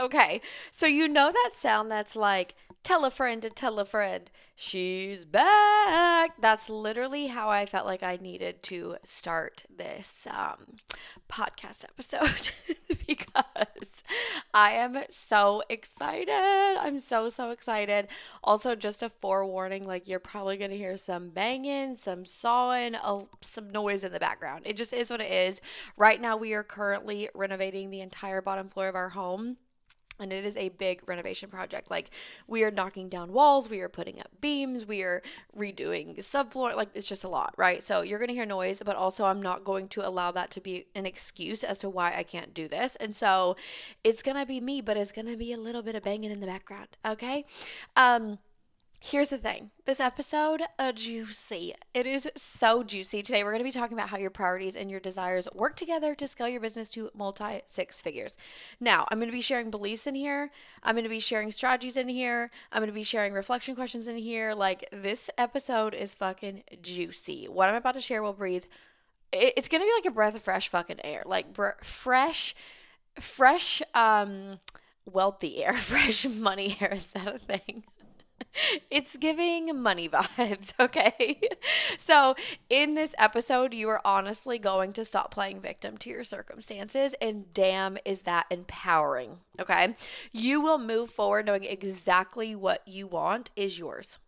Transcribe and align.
Okay, 0.00 0.40
so 0.70 0.86
you 0.86 1.08
know 1.08 1.32
that 1.32 1.50
sound 1.52 1.90
that's 1.90 2.14
like, 2.14 2.54
tell 2.84 3.04
a 3.04 3.10
friend 3.10 3.42
to 3.42 3.50
tell 3.50 3.80
a 3.80 3.84
friend, 3.84 4.30
she's 4.54 5.24
back. 5.24 6.40
That's 6.40 6.70
literally 6.70 7.26
how 7.26 7.48
I 7.50 7.66
felt 7.66 7.84
like 7.84 8.04
I 8.04 8.16
needed 8.22 8.62
to 8.62 8.98
start 9.02 9.64
this 9.76 10.28
um, 10.30 10.76
podcast 11.28 11.82
episode 11.82 12.52
because 13.08 14.04
I 14.54 14.74
am 14.74 15.02
so 15.10 15.64
excited. 15.68 16.30
I'm 16.78 17.00
so, 17.00 17.28
so 17.28 17.50
excited. 17.50 18.06
Also, 18.44 18.76
just 18.76 19.02
a 19.02 19.08
forewarning 19.08 19.84
like, 19.84 20.06
you're 20.06 20.20
probably 20.20 20.58
going 20.58 20.70
to 20.70 20.76
hear 20.76 20.96
some 20.96 21.30
banging, 21.30 21.96
some 21.96 22.24
sawing, 22.24 22.94
some 23.40 23.70
noise 23.70 24.04
in 24.04 24.12
the 24.12 24.20
background. 24.20 24.62
It 24.64 24.76
just 24.76 24.92
is 24.92 25.10
what 25.10 25.20
it 25.20 25.32
is. 25.32 25.60
Right 25.96 26.20
now, 26.20 26.36
we 26.36 26.52
are 26.52 26.62
currently 26.62 27.28
renovating 27.34 27.90
the 27.90 28.00
entire 28.00 28.40
bottom 28.40 28.68
floor 28.68 28.86
of 28.86 28.94
our 28.94 29.08
home 29.08 29.56
and 30.20 30.32
it 30.32 30.44
is 30.44 30.56
a 30.56 30.68
big 30.70 31.02
renovation 31.06 31.48
project. 31.50 31.90
Like 31.90 32.10
we 32.46 32.64
are 32.64 32.70
knocking 32.70 33.08
down 33.08 33.32
walls 33.32 33.68
we 33.68 33.80
are 33.80 33.88
putting 33.88 34.20
up 34.20 34.28
beams 34.40 34.86
we 34.86 35.02
are 35.02 35.22
redoing 35.56 36.18
subfloor 36.18 36.74
like 36.76 36.88
it's 36.94 37.08
just 37.08 37.24
a 37.24 37.28
lot 37.28 37.54
right? 37.56 37.82
So 37.82 38.02
you're 38.02 38.18
going 38.18 38.28
to 38.28 38.34
hear 38.34 38.46
noise 38.46 38.82
but 38.84 38.96
also 38.96 39.24
i'm 39.24 39.42
not 39.42 39.64
going 39.64 39.88
to 39.88 40.06
allow 40.06 40.30
that 40.32 40.50
to 40.52 40.60
be 40.60 40.86
an 40.94 41.06
excuse 41.06 41.64
as 41.64 41.78
to 41.80 41.88
why 41.88 42.14
i 42.14 42.22
can't 42.22 42.54
do 42.54 42.68
this. 42.68 42.96
And 42.96 43.14
so 43.14 43.56
it's 44.04 44.22
going 44.22 44.36
to 44.36 44.46
be 44.46 44.60
me 44.60 44.80
but 44.80 44.96
it's 44.96 45.12
going 45.12 45.26
to 45.26 45.36
be 45.36 45.52
a 45.52 45.58
little 45.58 45.82
bit 45.82 45.94
of 45.94 46.02
banging 46.02 46.30
in 46.30 46.40
the 46.40 46.46
background 46.46 46.88
okay? 47.04 47.44
Um 47.96 48.38
Here's 49.00 49.30
the 49.30 49.38
thing 49.38 49.70
this 49.84 50.00
episode, 50.00 50.62
a 50.76 50.92
juicy. 50.92 51.72
It 51.94 52.04
is 52.04 52.28
so 52.34 52.82
juicy. 52.82 53.22
Today, 53.22 53.44
we're 53.44 53.52
going 53.52 53.60
to 53.60 53.64
be 53.64 53.70
talking 53.70 53.96
about 53.96 54.08
how 54.08 54.18
your 54.18 54.28
priorities 54.28 54.74
and 54.74 54.90
your 54.90 54.98
desires 54.98 55.46
work 55.54 55.76
together 55.76 56.16
to 56.16 56.26
scale 56.26 56.48
your 56.48 56.60
business 56.60 56.90
to 56.90 57.10
multi 57.14 57.62
six 57.66 58.00
figures. 58.00 58.36
Now, 58.80 59.06
I'm 59.08 59.18
going 59.18 59.30
to 59.30 59.36
be 59.36 59.40
sharing 59.40 59.70
beliefs 59.70 60.08
in 60.08 60.16
here. 60.16 60.50
I'm 60.82 60.96
going 60.96 61.04
to 61.04 61.08
be 61.10 61.20
sharing 61.20 61.52
strategies 61.52 61.96
in 61.96 62.08
here. 62.08 62.50
I'm 62.72 62.80
going 62.80 62.88
to 62.88 62.92
be 62.92 63.04
sharing 63.04 63.32
reflection 63.32 63.76
questions 63.76 64.08
in 64.08 64.16
here. 64.16 64.52
Like, 64.52 64.88
this 64.92 65.30
episode 65.38 65.94
is 65.94 66.14
fucking 66.14 66.64
juicy. 66.82 67.46
What 67.46 67.68
I'm 67.68 67.76
about 67.76 67.94
to 67.94 68.00
share 68.00 68.22
will 68.22 68.32
breathe. 68.32 68.64
It's 69.32 69.68
going 69.68 69.80
to 69.80 69.86
be 69.86 69.92
like 69.96 70.06
a 70.06 70.14
breath 70.14 70.34
of 70.34 70.42
fresh 70.42 70.68
fucking 70.68 71.00
air. 71.04 71.22
Like, 71.24 71.52
br- 71.52 71.80
fresh, 71.82 72.56
fresh, 73.20 73.80
um, 73.94 74.58
wealthy 75.06 75.64
air, 75.64 75.72
fresh 75.74 76.26
money 76.26 76.76
air. 76.80 76.94
Is 76.94 77.06
that 77.12 77.36
a 77.36 77.38
thing? 77.38 77.84
It's 78.90 79.16
giving 79.16 79.80
money 79.80 80.08
vibes, 80.08 80.72
okay? 80.80 81.40
So, 81.96 82.34
in 82.68 82.94
this 82.94 83.14
episode, 83.18 83.74
you 83.74 83.88
are 83.88 84.00
honestly 84.04 84.58
going 84.58 84.92
to 84.94 85.04
stop 85.04 85.30
playing 85.30 85.60
victim 85.60 85.96
to 85.98 86.10
your 86.10 86.24
circumstances, 86.24 87.14
and 87.20 87.52
damn, 87.52 87.98
is 88.04 88.22
that 88.22 88.46
empowering, 88.50 89.38
okay? 89.60 89.94
You 90.32 90.60
will 90.60 90.78
move 90.78 91.10
forward 91.10 91.46
knowing 91.46 91.64
exactly 91.64 92.54
what 92.54 92.86
you 92.86 93.06
want 93.06 93.50
is 93.56 93.78
yours. 93.78 94.18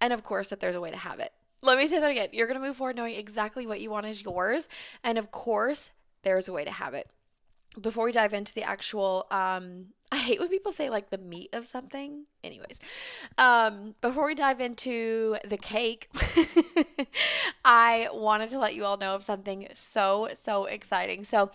And 0.00 0.12
of 0.12 0.22
course, 0.22 0.50
that 0.50 0.60
there's 0.60 0.74
a 0.74 0.80
way 0.80 0.90
to 0.90 0.96
have 0.96 1.20
it. 1.20 1.32
Let 1.62 1.78
me 1.78 1.86
say 1.86 2.00
that 2.00 2.10
again. 2.10 2.28
You're 2.32 2.48
going 2.48 2.60
to 2.60 2.66
move 2.66 2.76
forward 2.76 2.96
knowing 2.96 3.14
exactly 3.14 3.66
what 3.66 3.80
you 3.80 3.90
want 3.90 4.06
is 4.06 4.22
yours. 4.22 4.68
And 5.04 5.16
of 5.16 5.30
course, 5.30 5.92
there's 6.24 6.48
a 6.48 6.52
way 6.52 6.64
to 6.64 6.70
have 6.70 6.94
it. 6.94 7.08
Before 7.80 8.04
we 8.04 8.12
dive 8.12 8.34
into 8.34 8.52
the 8.52 8.62
actual 8.62 9.26
um, 9.30 9.86
I 10.12 10.16
hate 10.16 10.40
when 10.40 10.50
people 10.50 10.72
say 10.72 10.90
like 10.90 11.08
the 11.08 11.16
meat 11.16 11.48
of 11.54 11.66
something. 11.66 12.26
Anyways, 12.44 12.80
um, 13.38 13.94
before 14.02 14.26
we 14.26 14.34
dive 14.34 14.60
into 14.60 15.38
the 15.42 15.56
cake, 15.56 16.10
I 17.64 18.10
wanted 18.12 18.50
to 18.50 18.58
let 18.58 18.74
you 18.74 18.84
all 18.84 18.98
know 18.98 19.14
of 19.14 19.24
something 19.24 19.68
so, 19.72 20.28
so 20.34 20.66
exciting. 20.66 21.24
So, 21.24 21.50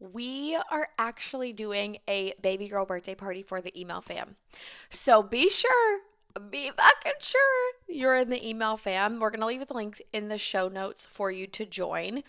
we 0.00 0.58
are 0.70 0.88
actually 0.98 1.52
doing 1.52 1.98
a 2.08 2.34
baby 2.42 2.66
girl 2.66 2.84
birthday 2.84 3.14
party 3.14 3.44
for 3.44 3.60
the 3.60 3.78
email 3.80 4.00
fam. 4.00 4.34
So, 4.90 5.22
be 5.22 5.48
sure 5.48 6.00
be 6.50 6.70
fucking 6.70 7.12
sure 7.20 7.72
you're 7.88 8.16
in 8.16 8.30
the 8.30 8.46
email 8.46 8.76
fam. 8.76 9.20
We're 9.20 9.30
going 9.30 9.40
to 9.40 9.46
leave 9.46 9.66
the 9.66 9.74
links 9.74 10.02
in 10.12 10.28
the 10.28 10.38
show 10.38 10.68
notes 10.68 11.06
for 11.08 11.30
you 11.30 11.46
to 11.46 11.64
join. 11.64 12.22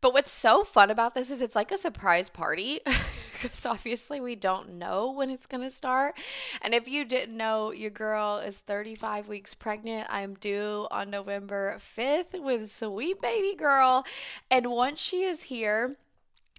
But 0.00 0.12
what's 0.12 0.32
so 0.32 0.62
fun 0.62 0.90
about 0.90 1.14
this 1.14 1.30
is 1.30 1.42
it's 1.42 1.56
like 1.56 1.72
a 1.72 1.78
surprise 1.78 2.30
party 2.30 2.80
because 3.32 3.66
obviously 3.66 4.20
we 4.20 4.36
don't 4.36 4.70
know 4.74 5.10
when 5.10 5.30
it's 5.30 5.46
going 5.46 5.62
to 5.62 5.70
start. 5.70 6.16
And 6.62 6.74
if 6.74 6.86
you 6.86 7.04
didn't 7.04 7.36
know, 7.36 7.72
your 7.72 7.90
girl 7.90 8.38
is 8.38 8.60
35 8.60 9.28
weeks 9.28 9.54
pregnant. 9.54 10.06
I'm 10.10 10.34
due 10.34 10.86
on 10.90 11.10
November 11.10 11.76
5th 11.78 12.40
with 12.40 12.70
sweet 12.70 13.20
baby 13.20 13.56
girl. 13.56 14.04
And 14.50 14.70
once 14.70 15.00
she 15.00 15.22
is 15.22 15.44
here, 15.44 15.96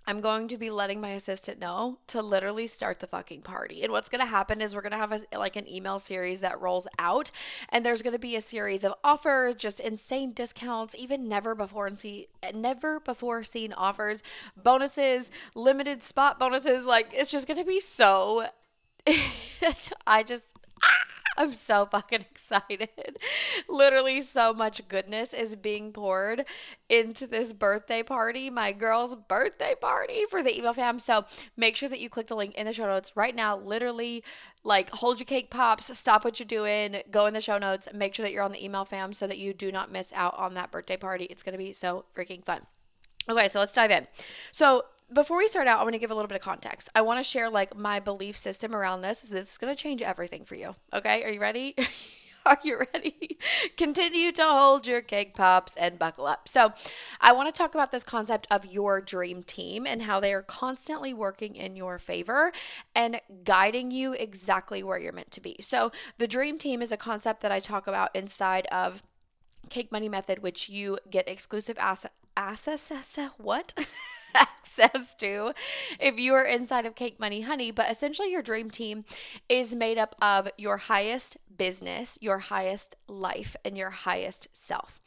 I'm 0.09 0.21
going 0.21 0.47
to 0.47 0.57
be 0.57 0.71
letting 0.71 0.99
my 0.99 1.11
assistant 1.11 1.59
know 1.59 1.99
to 2.07 2.23
literally 2.23 2.65
start 2.65 2.99
the 2.99 3.05
fucking 3.05 3.43
party. 3.43 3.83
And 3.83 3.91
what's 3.91 4.09
going 4.09 4.21
to 4.21 4.25
happen 4.25 4.59
is 4.59 4.73
we're 4.73 4.81
going 4.81 4.91
to 4.93 4.97
have 4.97 5.11
a, 5.11 5.37
like 5.37 5.55
an 5.55 5.69
email 5.69 5.99
series 5.99 6.41
that 6.41 6.59
rolls 6.59 6.87
out 6.97 7.29
and 7.69 7.85
there's 7.85 8.01
going 8.01 8.13
to 8.13 8.19
be 8.19 8.35
a 8.35 8.41
series 8.41 8.83
of 8.83 8.95
offers, 9.03 9.55
just 9.55 9.79
insane 9.79 10.33
discounts, 10.33 10.95
even 10.97 11.29
never 11.29 11.53
before 11.53 11.95
see 11.95 12.27
never 12.55 12.99
before 12.99 13.43
seen 13.43 13.71
offers, 13.71 14.23
bonuses, 14.57 15.29
limited 15.53 16.01
spot 16.01 16.39
bonuses. 16.39 16.87
Like 16.87 17.09
it's 17.13 17.29
just 17.29 17.45
going 17.45 17.59
to 17.59 17.63
be 17.63 17.79
so 17.79 18.47
I 20.07 20.23
just 20.23 20.57
ah! 20.83 21.19
I'm 21.41 21.53
so 21.53 21.85
fucking 21.85 22.25
excited. 22.29 22.89
Literally, 23.69 24.19
so 24.19 24.51
much 24.51 24.85
goodness 24.89 25.33
is 25.33 25.55
being 25.55 25.94
poured 25.94 26.44
into 26.89 27.27
this 27.27 27.53
birthday 27.53 28.03
party, 28.03 28.50
my 28.50 28.73
girl's 28.73 29.16
birthday 29.16 29.73
party 29.79 30.23
for 30.29 30.44
the 30.44 30.57
email 30.57 30.73
fam. 30.73 31.00
So 31.00 31.23
make 31.55 31.77
sure 31.77 31.88
that 31.88 32.01
you 32.01 32.09
click 32.09 32.27
the 32.27 32.35
link 32.35 32.55
in 32.55 32.66
the 32.66 32.73
show 32.73 32.88
notes 32.88 33.16
right 33.16 33.33
now. 33.33 33.57
Literally, 33.57 34.22
like, 34.66 34.89
hold 34.89 35.19
your 35.19 35.25
cake 35.25 35.50
pops, 35.50 35.97
stop 35.97 36.25
what 36.25 36.39
you're 36.39 36.45
doing, 36.45 37.01
go 37.09 37.25
in 37.25 37.33
the 37.33 37.39
show 37.39 37.57
notes, 37.57 37.88
make 37.94 38.13
sure 38.13 38.25
that 38.25 38.33
you're 38.33 38.44
on 38.44 38.51
the 38.51 38.63
email 38.63 38.83
fam 38.83 39.13
so 39.13 39.25
that 39.25 39.38
you 39.38 39.53
do 39.53 39.71
not 39.71 39.89
miss 39.89 40.11
out 40.11 40.38
on 40.38 40.56
that 40.56 40.71
birthday 40.71 40.97
party. 40.97 41.23
It's 41.25 41.41
going 41.41 41.53
to 41.53 41.57
be 41.57 41.71
so 41.71 42.03
freaking 42.13 42.44
fun. 42.44 42.63
Okay, 43.29 43.47
so 43.47 43.59
let's 43.59 43.73
dive 43.73 43.91
in. 43.91 44.07
So, 44.51 44.83
before 45.13 45.37
we 45.37 45.47
start 45.47 45.67
out, 45.67 45.79
I 45.79 45.83
want 45.83 45.93
to 45.93 45.99
give 45.99 46.11
a 46.11 46.15
little 46.15 46.27
bit 46.27 46.35
of 46.35 46.41
context. 46.41 46.89
I 46.93 47.01
want 47.01 47.19
to 47.19 47.23
share 47.23 47.49
like 47.49 47.75
my 47.75 47.99
belief 47.99 48.37
system 48.37 48.75
around 48.75 49.01
this. 49.01 49.21
This 49.21 49.51
is 49.51 49.57
going 49.57 49.75
to 49.75 49.81
change 49.81 50.01
everything 50.01 50.45
for 50.45 50.55
you. 50.55 50.75
Okay, 50.93 51.23
are 51.23 51.31
you 51.31 51.39
ready? 51.39 51.75
Are 52.45 52.57
you 52.63 52.81
ready? 52.93 53.37
Continue 53.77 54.31
to 54.31 54.43
hold 54.43 54.87
your 54.87 55.01
cake 55.01 55.35
pops 55.35 55.75
and 55.75 55.99
buckle 55.99 56.25
up. 56.25 56.47
So, 56.47 56.71
I 57.19 57.33
want 57.33 57.53
to 57.53 57.57
talk 57.57 57.75
about 57.75 57.91
this 57.91 58.03
concept 58.03 58.47
of 58.49 58.65
your 58.65 59.01
dream 59.01 59.43
team 59.43 59.85
and 59.85 60.01
how 60.03 60.21
they 60.21 60.33
are 60.33 60.41
constantly 60.41 61.13
working 61.13 61.55
in 61.55 61.75
your 61.75 61.99
favor 61.99 62.53
and 62.95 63.19
guiding 63.43 63.91
you 63.91 64.13
exactly 64.13 64.81
where 64.81 64.97
you're 64.97 65.11
meant 65.11 65.31
to 65.31 65.41
be. 65.41 65.57
So, 65.59 65.91
the 66.17 66.27
dream 66.27 66.57
team 66.57 66.81
is 66.81 66.93
a 66.93 66.97
concept 66.97 67.41
that 67.41 67.51
I 67.51 67.59
talk 67.59 67.87
about 67.87 68.15
inside 68.15 68.67
of 68.67 69.03
Cake 69.69 69.91
Money 69.91 70.09
Method, 70.09 70.39
which 70.39 70.69
you 70.69 70.97
get 71.09 71.27
exclusive 71.27 71.77
access. 71.77 72.12
Access, 72.38 73.19
what? 73.38 73.73
access 74.35 75.13
to 75.15 75.53
if 75.99 76.19
you 76.19 76.33
are 76.33 76.45
inside 76.45 76.85
of 76.85 76.95
Cake 76.95 77.19
Money 77.19 77.41
Honey. 77.41 77.71
But 77.71 77.91
essentially, 77.91 78.31
your 78.31 78.41
dream 78.41 78.71
team 78.71 79.05
is 79.47 79.75
made 79.75 79.97
up 79.97 80.15
of 80.21 80.49
your 80.57 80.77
highest 80.77 81.37
business, 81.57 82.17
your 82.21 82.39
highest 82.39 82.95
life, 83.07 83.55
and 83.65 83.77
your 83.77 83.89
highest 83.89 84.47
self. 84.53 85.01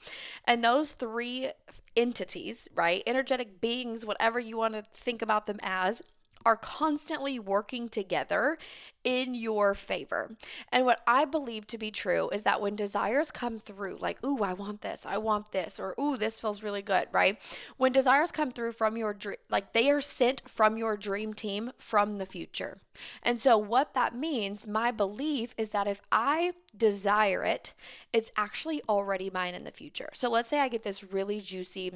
And 0.44 0.62
those 0.64 0.92
three 0.92 1.50
entities, 1.96 2.69
right, 2.74 3.02
energetic 3.06 3.60
beings, 3.60 4.04
whatever 4.04 4.38
you 4.38 4.56
want 4.56 4.74
to 4.74 4.82
think 4.92 5.22
about 5.22 5.46
them 5.46 5.58
as, 5.62 6.02
are 6.44 6.56
constantly 6.56 7.39
working 7.39 7.89
together 7.89 8.59
in 9.05 9.35
your 9.35 9.75
favor. 9.75 10.37
And 10.71 10.85
what 10.85 11.00
I 11.06 11.25
believe 11.25 11.67
to 11.69 11.79
be 11.79 11.91
true 11.91 12.29
is 12.31 12.44
that 12.44 12.61
when 12.61 12.77
desires 12.77 13.31
come 13.31 13.59
through, 13.59 13.99
like, 14.00 14.25
ooh, 14.25 14.43
I 14.43 14.53
want 14.53 14.83
this, 14.83 15.05
I 15.05 15.19
want 15.19 15.53
this, 15.53 15.81
or 15.81 15.94
ooh, 16.00 16.17
this 16.17 16.39
feels 16.39 16.62
really 16.62 16.83
good, 16.83 17.09
right? 17.11 17.39
When 17.77 17.93
desires 17.93 18.31
come 18.31 18.53
through 18.53 18.73
from 18.73 18.97
your 18.97 19.12
dream, 19.12 19.39
like 19.50 19.73
they 19.73 19.91
are 19.91 20.00
sent 20.00 20.49
from 20.49 20.77
your 20.77 20.97
dream 20.97 21.35
team 21.35 21.73
from 21.79 22.19
the 22.19 22.27
future. 22.27 22.79
And 23.23 23.41
so, 23.41 23.56
what 23.56 23.94
that 23.94 24.15
means, 24.15 24.67
my 24.67 24.91
belief 24.91 25.55
is 25.59 25.71
that 25.71 25.89
if 25.89 26.00
I 26.12 26.53
desire 26.77 27.43
it, 27.43 27.73
it's 28.12 28.31
actually 28.37 28.83
already 28.89 29.31
mine 29.31 29.55
in 29.55 29.65
the 29.65 29.71
future. 29.71 30.11
So, 30.12 30.31
let's 30.31 30.49
say 30.49 30.61
I 30.61 30.69
get 30.69 30.83
this 30.83 31.12
really 31.12 31.41
juicy, 31.41 31.93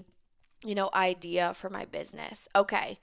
you 0.65 0.75
know, 0.75 0.91
idea 0.93 1.55
for 1.55 1.71
my 1.71 1.85
business. 1.85 2.49
Okay 2.57 2.99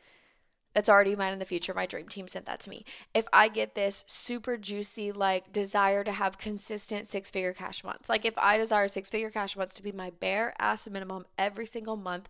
it's 0.76 0.90
already 0.90 1.16
mine 1.16 1.34
in 1.34 1.40
the 1.40 1.46
future. 1.46 1.74
My 1.74 1.86
dream 1.86 2.08
team 2.08 2.28
sent 2.28 2.46
that 2.46 2.60
to 2.62 2.70
me. 2.70 2.86
If 3.14 3.28
I 3.32 3.48
get 3.48 3.76
this 3.76 4.04
super 4.08 4.58
juicy, 4.58 5.12
like 5.12 5.54
desire 5.54 6.04
to 6.04 6.12
have 6.12 6.38
consistent 6.38 7.08
six 7.08 7.30
figure 7.30 7.54
cash 7.54 7.84
months, 7.84 8.10
like 8.10 8.26
if 8.26 8.38
I 8.38 8.58
desire 8.58 8.88
six 8.88 9.10
figure 9.10 9.30
cash 9.30 9.56
months 9.56 9.76
to 9.76 9.84
be 9.84 9.92
my 9.92 10.10
bare 10.10 10.54
ass 10.60 10.88
minimum 10.90 11.26
every 11.38 11.66
single 11.66 11.96
month, 11.96 12.28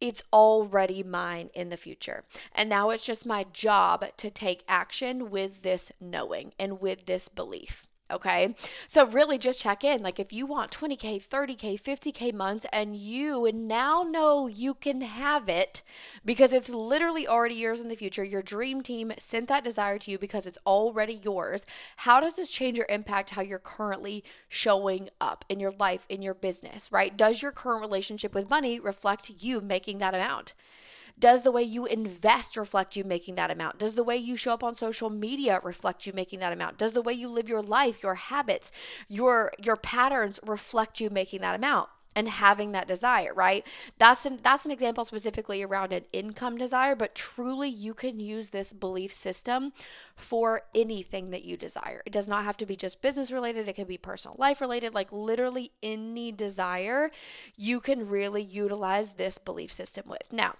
it's 0.00 0.22
already 0.32 1.02
mine 1.02 1.50
in 1.54 1.68
the 1.68 1.76
future. 1.76 2.24
And 2.54 2.68
now 2.68 2.90
it's 2.90 3.06
just 3.06 3.26
my 3.26 3.46
job 3.52 4.04
to 4.16 4.30
take 4.30 4.64
action 4.68 5.30
with 5.30 5.62
this 5.62 5.92
knowing 6.00 6.52
and 6.58 6.80
with 6.80 7.06
this 7.06 7.28
belief. 7.28 7.86
Okay. 8.14 8.54
So 8.86 9.04
really 9.06 9.38
just 9.38 9.60
check 9.60 9.82
in. 9.82 10.02
Like 10.02 10.20
if 10.20 10.32
you 10.32 10.46
want 10.46 10.70
20K, 10.70 11.20
30K, 11.20 11.80
50K 11.80 12.32
months 12.32 12.64
and 12.72 12.94
you 12.96 13.50
now 13.52 14.04
know 14.04 14.46
you 14.46 14.74
can 14.74 15.00
have 15.00 15.48
it 15.48 15.82
because 16.24 16.52
it's 16.52 16.68
literally 16.70 17.26
already 17.26 17.56
yours 17.56 17.80
in 17.80 17.88
the 17.88 17.96
future. 17.96 18.22
Your 18.22 18.40
dream 18.40 18.82
team 18.82 19.12
sent 19.18 19.48
that 19.48 19.64
desire 19.64 19.98
to 19.98 20.10
you 20.12 20.18
because 20.18 20.46
it's 20.46 20.58
already 20.64 21.20
yours. 21.24 21.64
How 21.98 22.20
does 22.20 22.36
this 22.36 22.50
change 22.50 22.78
or 22.78 22.86
impact 22.88 23.30
how 23.30 23.42
you're 23.42 23.58
currently 23.58 24.22
showing 24.48 25.10
up 25.20 25.44
in 25.48 25.58
your 25.58 25.72
life, 25.72 26.06
in 26.08 26.22
your 26.22 26.34
business, 26.34 26.92
right? 26.92 27.16
Does 27.16 27.42
your 27.42 27.50
current 27.50 27.80
relationship 27.80 28.32
with 28.32 28.48
money 28.48 28.78
reflect 28.78 29.30
you 29.40 29.60
making 29.60 29.98
that 29.98 30.14
amount? 30.14 30.54
Does 31.18 31.42
the 31.42 31.52
way 31.52 31.62
you 31.62 31.86
invest 31.86 32.56
reflect 32.56 32.96
you 32.96 33.04
making 33.04 33.36
that 33.36 33.50
amount? 33.50 33.78
Does 33.78 33.94
the 33.94 34.04
way 34.04 34.16
you 34.16 34.36
show 34.36 34.52
up 34.52 34.64
on 34.64 34.74
social 34.74 35.10
media 35.10 35.60
reflect 35.62 36.06
you 36.06 36.12
making 36.12 36.40
that 36.40 36.52
amount? 36.52 36.78
Does 36.78 36.92
the 36.92 37.02
way 37.02 37.12
you 37.12 37.28
live 37.28 37.48
your 37.48 37.62
life, 37.62 38.02
your 38.02 38.16
habits, 38.16 38.72
your 39.08 39.52
your 39.62 39.76
patterns 39.76 40.40
reflect 40.44 41.00
you 41.00 41.10
making 41.10 41.40
that 41.40 41.54
amount? 41.54 41.88
and 42.16 42.28
having 42.28 42.72
that 42.72 42.86
desire, 42.86 43.32
right? 43.34 43.66
That's 43.98 44.26
an 44.26 44.40
that's 44.42 44.64
an 44.64 44.70
example 44.70 45.04
specifically 45.04 45.62
around 45.62 45.92
an 45.92 46.04
income 46.12 46.56
desire, 46.56 46.94
but 46.94 47.14
truly 47.14 47.68
you 47.68 47.94
can 47.94 48.20
use 48.20 48.48
this 48.48 48.72
belief 48.72 49.12
system 49.12 49.72
for 50.14 50.62
anything 50.74 51.30
that 51.30 51.44
you 51.44 51.56
desire. 51.56 52.02
It 52.06 52.12
does 52.12 52.28
not 52.28 52.44
have 52.44 52.56
to 52.58 52.66
be 52.66 52.76
just 52.76 53.02
business 53.02 53.32
related, 53.32 53.68
it 53.68 53.74
can 53.74 53.86
be 53.86 53.98
personal 53.98 54.36
life 54.38 54.60
related, 54.60 54.94
like 54.94 55.10
literally 55.12 55.72
any 55.82 56.32
desire 56.32 57.10
you 57.56 57.80
can 57.80 58.08
really 58.08 58.42
utilize 58.42 59.14
this 59.14 59.38
belief 59.38 59.72
system 59.72 60.04
with. 60.08 60.32
Now, 60.32 60.54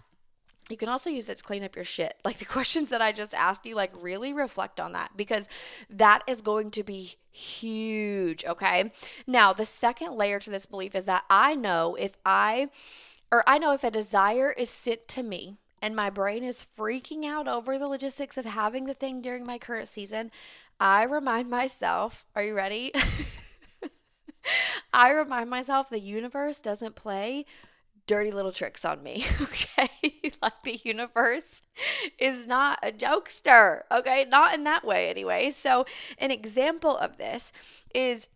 you 0.71 0.77
can 0.77 0.89
also 0.89 1.11
use 1.11 1.29
it 1.29 1.39
to 1.39 1.45
clean 1.45 1.63
up 1.63 1.77
your 1.77 1.85
shit. 1.85 2.17
Like 2.25 2.39
the 2.39 2.45
questions 2.45 2.89
that 2.91 3.03
I 3.03 3.13
just 3.13 3.35
asked 3.35 3.67
you, 3.67 3.75
like 3.75 3.93
really 4.01 4.33
reflect 4.33 4.81
on 4.81 4.93
that 4.93 5.11
because 5.17 5.49
that 5.91 6.23
is 6.27 6.41
going 6.41 6.71
to 6.73 6.83
be 6.83 7.17
huge. 7.31 8.45
Okay. 8.45 8.93
Now, 9.27 9.53
the 9.53 9.67
second 9.67 10.17
layer 10.17 10.41
to 10.41 10.51
this 10.51 10.67
belief 10.67 10.95
is 10.95 11.05
that 11.05 11.25
I 11.29 11.55
know 11.55 11.97
if 11.97 12.17
I, 12.25 12.71
or 13.31 13.45
I 13.47 13.59
know 13.59 13.73
if 13.73 13.85
a 13.85 13.91
desire 13.91 14.53
is 14.53 14.71
sent 14.71 15.07
to 15.09 15.23
me 15.23 15.59
and 15.83 15.95
my 15.95 16.09
brain 16.09 16.43
is 16.43 16.65
freaking 16.65 17.27
out 17.27 17.47
over 17.47 17.79
the 17.79 17.89
logistics 17.89 18.39
of 18.39 18.47
having 18.47 18.87
the 18.87 18.95
thing 18.95 19.21
during 19.21 19.45
my 19.45 19.59
current 19.59 19.89
season, 19.89 20.31
I 20.81 21.05
remind 21.05 21.51
myself, 21.51 22.25
are 22.35 22.43
you 22.43 22.55
ready? 22.55 22.91
I 24.93 25.11
remind 25.11 25.51
myself 25.51 25.91
the 25.91 26.01
universe 26.01 26.61
doesn't 26.61 26.95
play 26.95 27.45
dirty 28.07 28.31
little 28.31 28.53
tricks 28.53 28.85
on 28.85 29.03
me, 29.03 29.25
okay? 29.43 30.14
Like 30.45 30.63
the 30.63 30.81
universe 30.85 31.63
is 32.19 32.47
not 32.47 32.79
a 32.83 32.93
jokester, 32.93 33.83
okay? 33.91 34.27
Not 34.29 34.55
in 34.55 34.65
that 34.65 34.85
way, 34.85 35.11
anyway. 35.11 35.51
So, 35.51 35.87
an 36.19 36.31
example 36.31 36.97
of 36.97 37.17
this 37.17 37.53
is 37.95 38.29